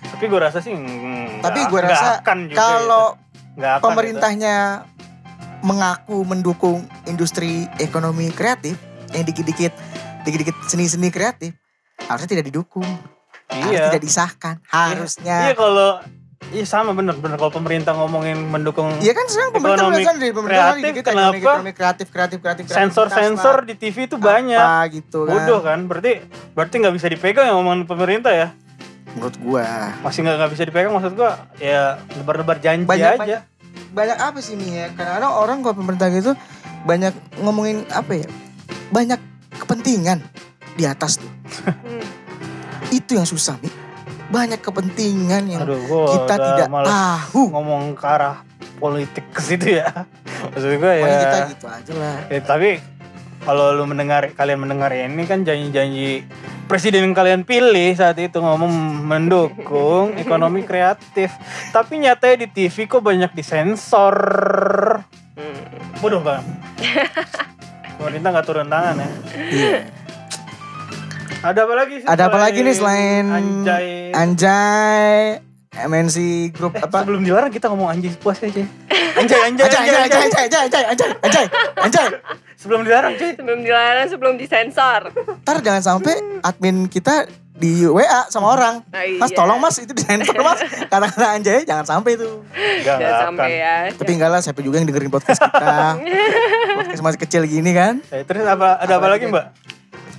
Tapi 0.00 0.24
gue 0.26 0.40
rasa 0.40 0.58
sih 0.64 0.72
mm, 0.72 1.44
Tapi 1.44 1.60
gue 1.68 1.80
rasa 1.80 2.24
Kalau 2.56 3.16
itu. 3.16 3.60
Akan 3.60 3.82
pemerintahnya 3.82 4.88
mengaku 5.60 6.24
mendukung 6.24 6.88
industri 7.04 7.68
ekonomi 7.76 8.32
kreatif 8.32 8.80
yang 9.12 9.28
dikit-dikit 9.28 9.72
dikit-dikit 10.24 10.56
seni-seni 10.68 11.12
kreatif 11.12 11.52
harusnya 12.08 12.40
tidak 12.40 12.48
didukung, 12.48 12.88
itu. 13.52 13.68
Iya. 13.68 13.92
tidak 13.92 14.02
disahkan, 14.02 14.56
harusnya. 14.72 15.52
Iya 15.52 15.54
kalau 15.58 16.00
Iya 16.50 16.66
sama 16.66 16.96
bener 16.96 17.14
bener 17.20 17.36
kalau 17.38 17.52
pemerintah 17.52 17.94
ngomongin 17.94 18.48
mendukung 18.48 18.90
Iya 18.98 19.12
kan 19.12 19.28
sekarang 19.28 19.52
pemerintah 19.54 19.86
udah 19.86 20.16
dari 20.18 20.32
pemerintah 20.34 20.66
kreatif, 20.72 20.82
dikit 20.88 21.04
kenapa? 21.06 21.36
ekonomi, 21.36 21.70
kreatif 21.76 22.06
kreatif 22.10 22.38
kreatif 22.42 22.64
sensor-sensor 22.66 23.56
di 23.68 23.74
TV 23.78 24.10
itu 24.10 24.16
banyak. 24.18 24.58
apa 24.58 24.88
gitu 24.90 25.28
kan. 25.28 25.36
Bodoh 25.36 25.60
kan? 25.62 25.78
Berarti 25.86 26.12
berarti 26.56 26.74
nggak 26.80 26.94
bisa 26.96 27.06
dipegang 27.06 27.44
yang 27.44 27.60
omongan 27.60 27.86
pemerintah 27.86 28.32
ya? 28.34 28.48
Menurut 29.12 29.36
gua 29.38 29.66
Masih 30.00 30.22
nggak 30.22 30.36
nggak 30.36 30.50
bisa 30.50 30.62
dipegang 30.64 30.92
maksud 30.92 31.12
gua 31.12 31.34
ya 31.56 31.98
lebar-lebar 32.14 32.58
janji 32.58 32.84
Banyak- 32.84 33.18
aja. 33.18 33.38
banyak 33.90 34.16
apa 34.16 34.38
sih 34.38 34.54
nih 34.54 34.70
ya? 34.70 34.86
Kadang-kadang 34.92 35.32
orang 35.32 35.56
kalau 35.60 35.74
pemerintah 35.76 36.08
gitu 36.08 36.32
banyak 36.80 37.10
ngomongin 37.38 37.82
apa 37.88 38.12
ya? 38.16 38.28
Banyak 38.88 39.18
kepentingan 39.56 40.22
di 40.72 40.84
atas 40.84 41.18
tuh. 41.18 41.30
Hmm. 41.66 42.06
Itu 42.88 43.14
yang 43.14 43.26
susah 43.26 43.58
nih. 43.58 43.74
Banyak 44.30 44.62
kepentingan 44.62 45.42
yang 45.44 45.62
Aduh, 45.62 45.82
gua 45.84 46.06
kita 46.14 46.34
tidak 46.38 46.68
tahu. 46.70 47.50
ngomong 47.50 47.98
ke 47.98 48.04
arah 48.04 48.46
politik 48.76 49.26
ke 49.28 49.40
situ 49.40 49.74
ya. 49.76 49.90
Maksud 50.50 50.78
gua 50.78 50.92
ya. 50.92 51.02
Pokoknya 51.02 51.18
kita 51.20 51.38
gitu 51.48 51.66
aja 51.66 51.92
lah. 51.94 52.16
ya, 52.26 52.40
tapi 52.40 52.70
kalau 53.50 53.74
lu 53.74 53.82
mendengar 53.82 54.30
kalian 54.30 54.62
mendengar 54.62 54.94
ini 54.94 55.26
kan 55.26 55.42
janji-janji 55.42 56.22
presiden 56.70 57.10
yang 57.10 57.18
kalian 57.18 57.42
pilih 57.42 57.98
saat 57.98 58.14
itu 58.22 58.38
ngomong 58.38 58.70
mendukung 59.02 60.14
ekonomi 60.22 60.62
kreatif. 60.62 61.34
Tapi 61.74 61.98
nyatanya 61.98 62.46
di 62.46 62.48
TV 62.54 62.86
kok 62.86 63.02
banyak 63.02 63.34
disensor. 63.34 64.14
Hmm. 65.34 65.62
Bodoh 65.98 66.22
banget. 66.22 66.46
Pemerintah 67.98 68.28
nggak 68.38 68.46
turun 68.46 68.70
tangan 68.70 69.02
ya. 69.02 69.10
Iya. 69.34 69.78
Ada 71.42 71.60
apa 71.66 71.74
lagi 71.74 71.94
sih? 71.98 72.06
Ada 72.06 72.22
apa 72.30 72.38
lagi 72.38 72.58
nih 72.62 72.74
selain 72.78 73.24
Anjay? 73.34 73.88
Anjay, 74.14 75.42
MNC 75.70 76.16
Group 76.50 76.74
Eh, 76.74 76.82
apa? 76.82 77.06
sebelum 77.06 77.22
dilarang 77.22 77.46
kita 77.48 77.70
ngomong 77.70 77.86
anjay 77.88 78.10
puas 78.18 78.42
aja. 78.42 78.58
Anjay, 79.14 79.38
anjay, 79.40 79.64
Anjay, 79.64 79.70
anjay, 79.70 79.70
anjay, 79.70 80.02
anjay. 80.02 80.02
anjay, 80.02 80.42
anjay, 80.42 80.62
anjay, 80.66 80.82
anjay, 80.84 81.10
anjay, 81.22 81.44
anjay. 81.78 82.06
Sebelum 82.58 82.80
dilarang, 82.82 83.14
cuy. 83.14 83.30
Sebelum 83.32 83.58
dilarang, 83.62 84.06
sebelum 84.10 84.34
disensor. 84.34 85.14
Ntar 85.40 85.56
jangan 85.62 85.82
sampai 85.86 86.14
admin 86.42 86.90
kita 86.90 87.30
di 87.54 87.86
WA 87.86 88.26
sama 88.26 88.50
orang. 88.50 88.82
Nah, 88.84 88.98
iya. 89.00 89.16
Mas 89.16 89.30
tolong 89.30 89.56
mas 89.56 89.76
itu 89.76 89.92
disensor 89.92 90.34
mas 90.40 90.58
Kata-kata 90.88 91.38
anjay 91.38 91.62
jangan 91.62 91.84
sampai 91.86 92.16
itu 92.16 92.40
Enggak, 92.50 92.96
Jangan 92.98 93.20
sampai 93.30 93.50
ya. 93.54 93.76
Tapi 93.92 94.10
enggak 94.10 94.30
lah 94.32 94.40
siapa 94.40 94.60
juga 94.60 94.76
yang 94.76 94.88
dengerin 94.88 95.12
podcast 95.12 95.38
kita 95.38 95.76
Podcast 96.80 97.02
masih 97.04 97.20
kecil 97.20 97.42
gini 97.44 97.70
kan 97.70 98.00
Eh, 98.08 98.24
terus 98.24 98.42
apa 98.42 98.74
ada 98.74 98.96
apa 98.96 98.96
Apa 98.98 99.06
lagi, 99.06 99.28
lagi? 99.28 99.34
Mbak? 99.36 99.46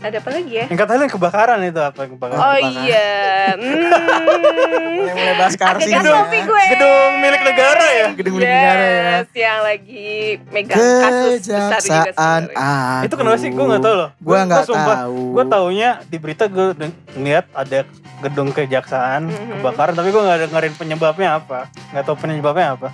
Ada 0.01 0.17
apa 0.17 0.29
lagi 0.33 0.51
ya? 0.51 0.65
Yang 0.65 0.79
katanya 0.81 1.01
yang 1.05 1.13
kebakaran 1.13 1.59
itu 1.61 1.77
apa 1.77 1.99
yang 2.01 2.11
kebakaran? 2.17 2.41
Oh 2.41 2.55
kebakaran. 2.57 2.81
iya. 2.81 3.09
Hmm. 3.53 4.97
Mulai-mulai 4.97 5.35
bahas 5.37 5.53
sih 5.53 5.93
gue. 6.41 6.63
Gedung 6.73 7.11
milik 7.21 7.41
negara 7.45 7.85
ya? 7.85 8.07
Gedung 8.17 8.33
milik 8.33 8.49
negara 8.49 8.81
ya. 8.81 9.01
Yes, 9.21 9.29
yang 9.37 9.59
lagi 9.61 10.09
megang 10.49 10.79
kasus 10.81 11.41
besar 11.45 11.79
juga 11.79 12.11
sebenarnya. 12.11 13.05
Itu 13.05 13.13
kenapa 13.13 13.37
sih? 13.37 13.49
Gue 13.53 13.65
gak 13.67 13.81
tau 13.81 13.93
loh. 13.93 14.09
Gua 14.17 14.37
nggak 14.41 14.63
sumpah, 14.65 14.97
tahu. 15.05 15.21
Gue 15.37 15.43
taunya 15.45 15.89
di 16.09 16.17
berita 16.17 16.43
gue 16.49 16.65
ngeliat 17.13 17.45
ada 17.53 17.79
gedung 18.21 18.49
kejaksaan 18.49 19.21
Mhm. 19.29 19.61
kebakaran, 19.61 19.93
tapi 19.93 20.09
gue 20.09 20.21
gak 20.21 20.39
dengerin 20.49 20.73
penyebabnya 20.77 21.29
apa. 21.37 21.69
Gak 21.93 22.03
tau 22.05 22.17
penyebabnya 22.17 22.73
apa. 22.73 22.89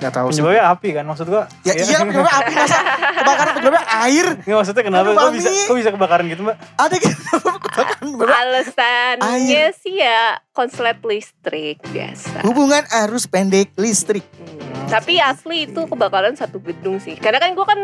Nggak 0.00 0.12
tahu 0.12 0.26
sih. 0.28 0.40
Penyebabnya 0.40 0.64
api 0.66 0.88
kan, 0.90 1.04
maksud 1.04 1.26
gue. 1.28 1.42
Ya 1.62 1.72
iya 1.76 1.96
penyebabnya 2.00 2.34
api 2.34 2.52
masa 2.56 2.78
kebakaran 3.14 3.52
penyebabnya 3.54 3.84
air. 4.02 4.26
Nggak 4.40 4.56
maksudnya 4.56 4.82
kenapa? 4.82 5.04
Aduh, 5.04 5.14
Kok 5.14 5.32
bisa, 5.32 5.48
kok 5.52 5.76
bisa 5.76 5.90
kebakaran 5.92 6.24
gitu 6.26 6.42
mbak? 6.42 6.56
Ada 6.74 6.94
gitu 6.96 7.20
kebakaran 7.36 8.04
Alasannya 8.32 9.64
sih 9.76 9.94
ya 9.94 10.40
konslet 10.50 10.98
listrik 11.04 11.78
biasa. 11.86 12.42
hubungan 12.42 12.82
arus 13.04 13.24
pendek 13.24 13.70
listrik. 13.76 14.24
Hmm. 14.24 14.69
Tapi 14.90 15.14
asli 15.16 15.64
itu 15.64 15.80
kebakaran 15.82 16.34
satu 16.34 16.58
gedung 16.58 16.98
sih. 16.98 17.14
Karena 17.14 17.38
kan 17.38 17.50
gue 17.50 17.62
kan 17.62 17.78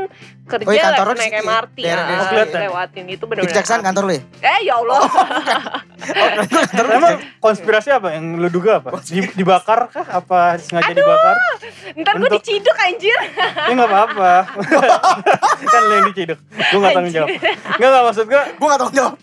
kerja 0.45 0.67
Oh, 0.67 0.73
iya, 0.73 0.91
di 0.93 1.15
naik 1.15 1.33
sini. 1.33 1.43
MRT 1.43 1.77
daerah 1.79 2.05
kelihatan. 2.27 2.59
lewatin 2.61 3.05
itu 3.07 3.17
Di 3.17 3.25
benar-benar. 3.25 3.53
kejaksaan 3.53 3.79
api. 3.79 3.87
kantor 3.87 4.03
lu 4.03 4.13
ya? 4.13 4.23
Eh 4.45 4.59
ya 4.63 4.75
Allah. 4.77 5.01
Emang 6.93 7.13
konspirasi 7.39 7.89
apa 7.91 8.13
yang 8.13 8.37
lu 8.37 8.49
duga 8.49 8.79
apa? 8.79 8.99
Di- 9.01 9.33
dibakar 9.33 9.89
kah? 9.89 10.07
Apa 10.13 10.59
sengaja 10.59 10.93
dibakar? 10.93 11.35
Ntar 11.95 12.15
gue 12.17 12.31
diciduk 12.35 12.77
anjir. 12.77 13.19
Ya 13.39 13.73
nggak 13.73 13.89
apa-apa. 13.89 14.33
kan 15.73 15.81
lu 15.83 15.93
yang 15.95 16.07
diciduk. 16.11 16.39
Gue 16.43 16.79
nggak 16.79 16.93
tanggung 16.93 17.15
jawab. 17.15 17.29
Nggak 17.73 17.89
nggak 17.89 18.05
maksud 18.05 18.25
gue 18.27 18.43
Gue 18.57 18.67
gak 18.67 18.81
tau 18.81 18.91
jawab. 18.91 19.15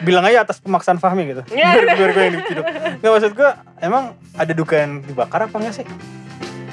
bilang 0.00 0.20
aja 0.22 0.44
atas 0.44 0.60
pemaksaan 0.60 0.98
Fahmi 0.98 1.24
gitu. 1.26 1.42
Ya. 1.50 1.72
biar, 1.74 1.96
biar 1.96 2.10
gue 2.10 2.22
yang 2.22 2.34
diciduk. 2.36 2.64
Nggak 3.00 3.12
maksud 3.12 3.32
gue 3.32 3.50
emang 3.80 4.04
ada 4.34 4.52
dugaan 4.52 5.00
dibakar 5.00 5.40
apa 5.42 5.56
enggak 5.56 5.74
sih? 5.74 5.86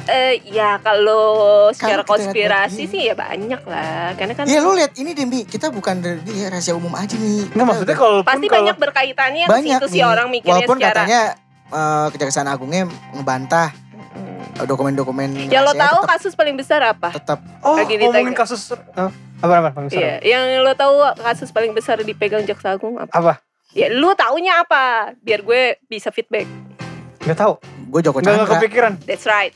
Eh 0.09 0.41
ya 0.49 0.81
kalau 0.81 1.69
secara 1.69 2.01
Kalau 2.01 2.17
konspirasi 2.17 2.89
sih 2.89 3.01
ya 3.05 3.13
banyak 3.13 3.61
lah. 3.69 4.17
Karena 4.17 4.33
kan 4.33 4.49
Iya 4.49 4.59
lu 4.65 4.73
lihat 4.73 4.97
ini 4.97 5.13
Dembi, 5.13 5.45
kita 5.45 5.69
bukan 5.69 6.01
dari 6.01 6.19
ini 6.25 6.41
ya, 6.41 6.47
rahasia 6.49 6.73
umum 6.73 6.91
aja 6.97 7.13
nih. 7.15 7.53
Nggak 7.53 7.65
maksudnya 7.69 7.97
kalau 7.97 8.19
pasti 8.25 8.45
kalau 8.49 8.55
banyak 8.65 8.77
berkaitannya 8.81 9.45
ke 9.45 9.53
banyak 9.53 9.79
situ 9.79 9.85
sih 9.93 10.01
orang 10.01 10.27
mikirnya 10.33 10.65
Walaupun 10.65 10.77
secara 10.81 10.93
katanya 11.05 11.21
eh, 11.69 12.07
Kejaksaan 12.17 12.47
Agungnya 12.49 12.89
ngebantah 13.13 13.69
dokumen-dokumen 14.65 15.49
Ya 15.49 15.63
lo 15.63 15.73
tahu 15.73 16.05
tetap, 16.05 16.11
kasus 16.17 16.33
paling 16.37 16.55
besar 16.57 16.81
apa? 16.85 17.09
tetap 17.15 17.39
oh 17.65 17.77
lagi 17.77 17.97
ngomongin 17.97 18.35
kasus 18.35 18.73
eh, 18.73 19.09
apa 19.41 19.53
apa 19.57 19.69
Bang 19.73 19.89
Sarah? 19.89 20.21
Iya, 20.21 20.37
yang 20.37 20.61
lo 20.61 20.73
tahu 20.77 21.01
kasus 21.17 21.49
paling 21.49 21.73
besar 21.73 21.97
dipegang 22.05 22.45
Jaksa 22.45 22.77
Agung 22.77 23.01
apa? 23.01 23.09
Apa? 23.09 23.33
Ya 23.73 23.89
lu 23.89 24.13
taunya 24.13 24.61
apa? 24.61 25.15
Biar 25.23 25.41
gue 25.41 25.81
bisa 25.89 26.13
feedback. 26.13 26.45
Nggak 27.25 27.39
tahu. 27.39 27.53
Gue 27.91 28.01
Joko 28.01 28.19
Chandra. 28.19 28.47
kepikiran. 28.55 28.93
That's 29.03 29.27
right. 29.27 29.51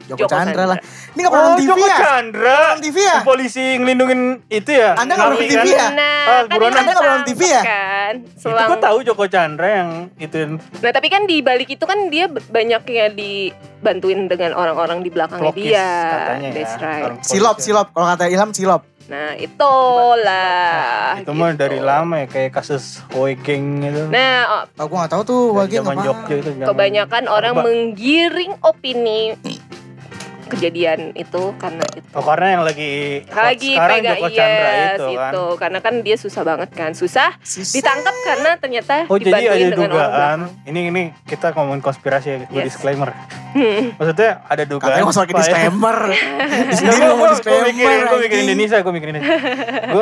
Joko, 0.00 0.24
Joko 0.24 0.32
Chandra 0.32 0.52
Chandra. 0.56 0.64
lah. 0.66 0.78
Ini 1.10 1.18
gak 1.18 1.30
pernah 1.30 1.40
Oh, 1.40 1.48
nonton 1.50 1.60
TV 1.60 1.70
Joko 1.70 1.86
ya? 1.86 1.96
Chandra. 1.98 2.56
Nonton 2.56 2.80
TV 2.82 2.96
ya? 2.98 3.14
Si 3.14 3.20
polisi 3.22 3.64
ngelindungin 3.76 4.20
itu 4.48 4.70
ya? 4.70 4.90
Anda 4.92 5.12
nggak 5.12 5.28
Napi 5.28 5.36
nonton 5.38 5.46
TV 5.46 5.68
ya? 5.70 5.86
Nah, 5.90 6.08
Ah, 6.10 6.42
kan 6.42 6.56
itu 6.58 6.64
Anda 6.66 6.90
nggak 6.90 7.04
pernah 7.04 7.22
TV 7.22 7.40
ya? 7.42 7.62
Kan, 7.62 8.14
Itu 8.18 8.40
selang. 8.42 8.68
gue 8.68 8.78
tahu 8.80 8.98
Joko 9.02 9.24
Chandra 9.26 9.68
yang 9.70 9.88
itu 10.16 10.36
Nah, 10.80 10.90
tapi 10.90 11.08
kan 11.08 11.22
di 11.24 11.36
balik 11.40 11.68
itu 11.70 11.84
kan 11.84 11.98
dia 12.08 12.26
b- 12.26 12.42
banyak 12.42 12.82
yang 12.86 13.12
dibantuin 13.14 14.20
dengan 14.26 14.50
orang-orang 14.52 14.98
di 15.00 15.08
belakangnya 15.08 15.52
dia. 15.54 15.88
katanya 16.10 16.48
ya. 16.48 16.54
That's 16.54 16.74
right. 16.76 17.04
Orang 17.06 17.18
Silop, 17.22 17.56
silop. 17.58 17.86
Kalau 17.92 18.06
kata 18.08 18.24
Ilham 18.26 18.50
silop. 18.50 18.82
Nah, 19.06 19.32
itulah. 19.34 21.18
Itu 21.18 21.32
mah 21.32 21.50
gitu. 21.50 21.62
dari 21.62 21.78
lama 21.80 22.20
ya 22.20 22.26
kayak 22.26 22.50
kasus 22.52 23.00
Hoi 23.10 23.34
King 23.34 23.82
itu. 23.82 24.06
Nah, 24.06 24.38
oh, 24.46 24.62
Oh, 24.76 24.86
gue 24.86 24.98
gak 24.98 25.12
tahu 25.12 25.22
tuh 25.24 25.42
zaman 25.66 25.96
apa. 25.96 26.04
Jogja 26.04 26.34
itu. 26.36 26.50
kebanyakan 26.62 27.24
orang 27.26 27.54
Apa? 27.54 27.62
menggiring 27.64 28.52
opini 28.60 29.34
kejadian 30.50 31.00
itu 31.14 31.42
karena 31.56 31.86
itu. 31.90 32.06
Oh 32.12 32.20
karena 32.20 32.46
yang 32.50 32.62
lagi 32.62 33.22
lagi 33.26 33.70
sekarang 33.72 33.96
pegang 33.96 34.16
Joko 34.16 34.28
Chandra 34.30 34.68
yes, 34.68 34.98
itu 34.98 35.10
kan. 35.16 35.56
karena 35.56 35.78
kan 35.78 35.94
dia 36.00 36.16
susah 36.16 36.42
banget 36.42 36.70
kan 36.70 36.90
susah 36.92 37.28
Sis- 37.40 37.72
ditangkap 37.72 38.14
karena 38.20 38.50
ternyata 38.56 38.94
Oh 39.06 39.16
jadi 39.16 39.30
ada 39.30 39.54
dibantuin 39.54 39.68
dengan 39.68 39.78
orang 39.78 39.88
dugaan. 39.88 40.10
belakang. 40.10 40.40
Ini 40.66 40.80
ini 40.86 41.02
kita 41.24 41.46
ngomongin 41.52 41.80
konspirasi 41.80 42.26
ya, 42.26 42.36
gue 42.42 42.58
Yes. 42.58 42.66
disclaimer. 42.68 43.10
Hmm. 43.50 43.94
Maksudnya 43.96 44.30
ada 44.44 44.62
dugaan. 44.64 44.90
Katanya 44.92 45.10
supaya- 45.10 45.38
disclaimer. 45.38 45.96
Sendiri 46.76 47.02
ngomong 47.04 47.28
disclaimer. 47.30 47.66
mikirin, 47.66 48.00
gue 48.00 48.18
mikirin. 48.20 48.42
Indonesia, 48.44 48.76
gue 48.78 48.92
mikirin 48.92 49.14
Indonesia. 49.16 49.38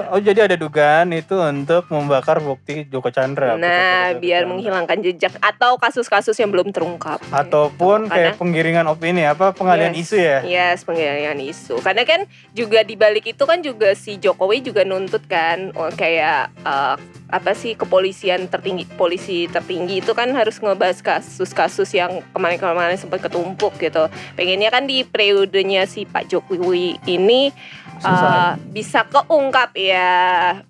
Oh 0.09 0.21
jadi 0.21 0.41
ada 0.43 0.57
dugaan 0.57 1.07
itu 1.13 1.35
untuk 1.35 1.89
membakar 1.89 2.39
bukti 2.39 2.85
Joko 2.85 3.09
Chandra. 3.09 3.55
Nah, 3.55 4.13
biar 4.15 4.43
Chandra. 4.43 4.51
menghilangkan 4.51 4.99
jejak 5.03 5.33
atau 5.39 5.77
kasus-kasus 5.77 6.35
yang 6.35 6.49
belum 6.49 6.71
terungkap. 6.71 7.21
Ataupun 7.31 8.05
Gitu. 8.05 8.13
kayak 8.13 8.33
penggiringan 8.37 8.85
opini 8.85 9.23
apa 9.23 9.51
pengalian 9.51 9.93
Yes. 9.93 10.05
isu 10.07 10.17
ya. 10.19 10.38
Yes, 10.45 10.85
pengalihan 10.85 11.39
isu. 11.39 11.81
Karena 11.81 12.03
kan 12.05 12.27
juga 12.53 12.85
di 12.85 12.95
balik 12.95 13.27
itu 13.31 13.43
kan 13.47 13.63
juga 13.63 13.95
si 13.97 14.21
Jokowi 14.21 14.63
juga 14.63 14.83
nuntut 14.85 15.25
kan 15.27 15.73
oh, 15.75 15.91
kayak 15.95 16.53
eh, 16.63 16.97
apa 17.29 17.53
sih 17.53 17.77
kepolisian 17.77 18.49
tertinggi 18.49 18.89
polisi 18.97 19.45
tertinggi 19.53 20.01
itu 20.01 20.17
kan 20.17 20.33
harus 20.33 20.57
ngebahas 20.65 21.05
kasus-kasus 21.05 21.93
yang 21.93 22.25
kemarin-kemarin 22.33 22.97
sempat 22.97 23.21
ketumpuk 23.25 23.77
gitu. 23.77 24.09
Pengennya 24.37 24.73
kan 24.73 24.89
di 24.89 25.05
periodenya 25.05 25.85
si 25.85 26.09
Pak 26.09 26.29
Jokowi 26.33 26.97
ini 27.05 27.53
Susah. 27.99 28.15
eh, 28.15 28.53
bisa 28.71 29.03
keungkap 29.05 29.75
ya 29.75 30.09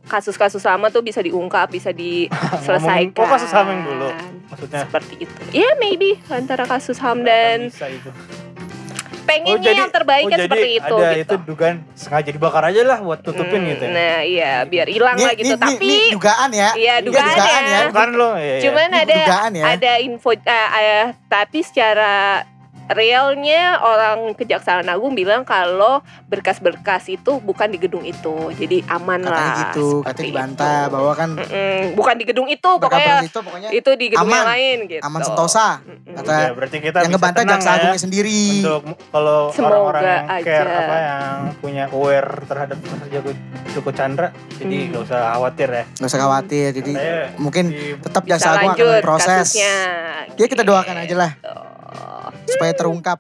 kasus-kasus 0.09 0.65
lama 0.65 0.89
tuh 0.89 1.05
bisa 1.05 1.21
diungkap, 1.21 1.69
bisa 1.69 1.93
diselesaikan. 1.93 3.15
Oh, 3.19 3.27
kasus 3.27 3.51
HAM 3.51 3.67
yang 3.69 3.83
dulu. 3.85 4.09
Maksudnya 4.49 4.81
Seperti 4.87 5.15
itu. 5.27 5.41
Ya 5.53 5.69
maybe 5.83 6.17
antara 6.33 6.65
kasus 6.65 6.97
HAM 6.97 7.27
dan 7.27 7.69
bisa 7.69 7.91
itu. 7.91 8.11
Pengennya 9.29 9.73
yang 9.77 9.93
terbaik 9.93 10.25
oh, 10.25 10.31
kan 10.31 10.39
jadi 10.39 10.49
seperti 10.49 10.69
itu 10.75 10.97
ada 10.97 11.11
gitu. 11.13 11.23
itu 11.23 11.35
dugaan 11.45 11.77
sengaja 11.93 12.31
dibakar 12.33 12.63
aja 12.65 12.83
lah 12.83 12.99
buat 12.99 13.21
tutupin 13.21 13.61
Hmm, 13.61 13.71
gitu 13.71 13.85
ya. 13.85 13.93
Nah 13.93 14.17
iya 14.25 14.53
biar 14.65 14.89
hilang 14.89 15.17
lah 15.17 15.33
gitu. 15.37 15.53
ini- 15.53 15.61
Tapi 15.61 15.85
ini 15.85 16.09
dugaan 16.17 16.51
ya. 16.51 16.71
Iya, 16.73 16.95
Ini 16.97 17.07
dugaan 17.07 17.37
ya. 17.63 17.81
Bukan 17.93 18.09
lo, 18.17 18.31
iya, 18.35 18.45
iya. 18.49 18.63
cuman 18.65 18.89
Ini 18.89 18.99
ada 18.99 19.17
dugaan 19.21 19.53
ya. 19.53 19.65
ada 19.69 19.93
info 20.01 20.31
eh, 20.33 20.41
eh, 20.49 21.05
tapi 21.29 21.59
secara 21.61 22.13
realnya 22.89 23.77
orang 23.77 24.33
Kejaksaan 24.33 24.87
Agung 24.87 25.13
bilang 25.13 25.43
kalau 25.43 26.01
berkas-berkas 26.27 27.09
itu 27.11 27.37
bukan 27.39 27.69
di 27.69 27.79
gedung 27.79 28.03
itu. 28.03 28.49
Jadi 28.51 28.85
aman 28.87 29.21
Katanya 29.21 29.45
lah. 29.45 29.57
gitu, 29.67 29.87
seperti 30.01 30.09
katanya 30.09 30.27
dibantah 30.27 30.79
itu. 30.79 30.91
bahwa 30.91 31.13
kan 31.15 31.29
Mm-mm, 31.35 31.81
bukan 31.95 32.15
di 32.15 32.25
gedung 32.25 32.47
itu 32.47 32.71
pokoknya 32.75 33.15
itu 33.23 33.39
pokoknya 33.39 33.69
itu 33.71 33.91
di 33.93 34.07
gedung 34.09 34.25
yang 34.25 34.41
aman. 34.41 34.45
lain 34.51 34.77
gitu. 34.87 35.03
aman 35.03 35.21
sentosa. 35.23 35.69
Mm-mm. 35.81 36.15
Kata 36.15 36.35
Ya, 36.39 36.51
berarti 36.51 36.77
kita 36.79 36.99
yang 36.99 37.13
ngebantah 37.13 37.43
tenang 37.43 37.53
jaksa 37.55 37.69
ya 37.69 37.77
agungnya 37.79 38.01
sendiri. 38.01 38.43
untuk 38.59 38.83
kalau 39.09 39.39
Semoga 39.51 39.69
orang-orang 39.71 40.03
yang 40.03 40.25
care 40.41 40.65
aja. 40.65 40.79
apa 40.79 40.97
yang 40.99 41.29
punya 41.59 41.85
aware 41.89 42.31
terhadap 42.45 42.79
Joko, 43.09 43.31
Joko 43.71 43.91
Chandra 43.91 44.29
jadi 44.55 44.77
Hmm. 44.77 44.89
nggak 44.91 45.03
usah 45.05 45.21
khawatir 45.31 45.69
ya. 45.71 45.85
Nggak 45.95 46.09
usah 46.09 46.21
khawatir. 46.21 46.69
Jadi 46.75 46.93
mungkin 47.37 47.65
di- 47.69 47.95
tetap 47.99 48.23
jaksa 48.25 48.49
agung 48.55 48.73
akan 48.73 48.87
memproses. 48.97 49.49
kasusnya. 49.51 49.77
Ya 50.35 50.47
kita 50.47 50.63
doakan 50.63 50.97
aja 50.99 51.15
lah 51.15 51.33
Gitu. 51.35 51.55
Supaya 52.47 52.73
terungkap. 52.75 53.19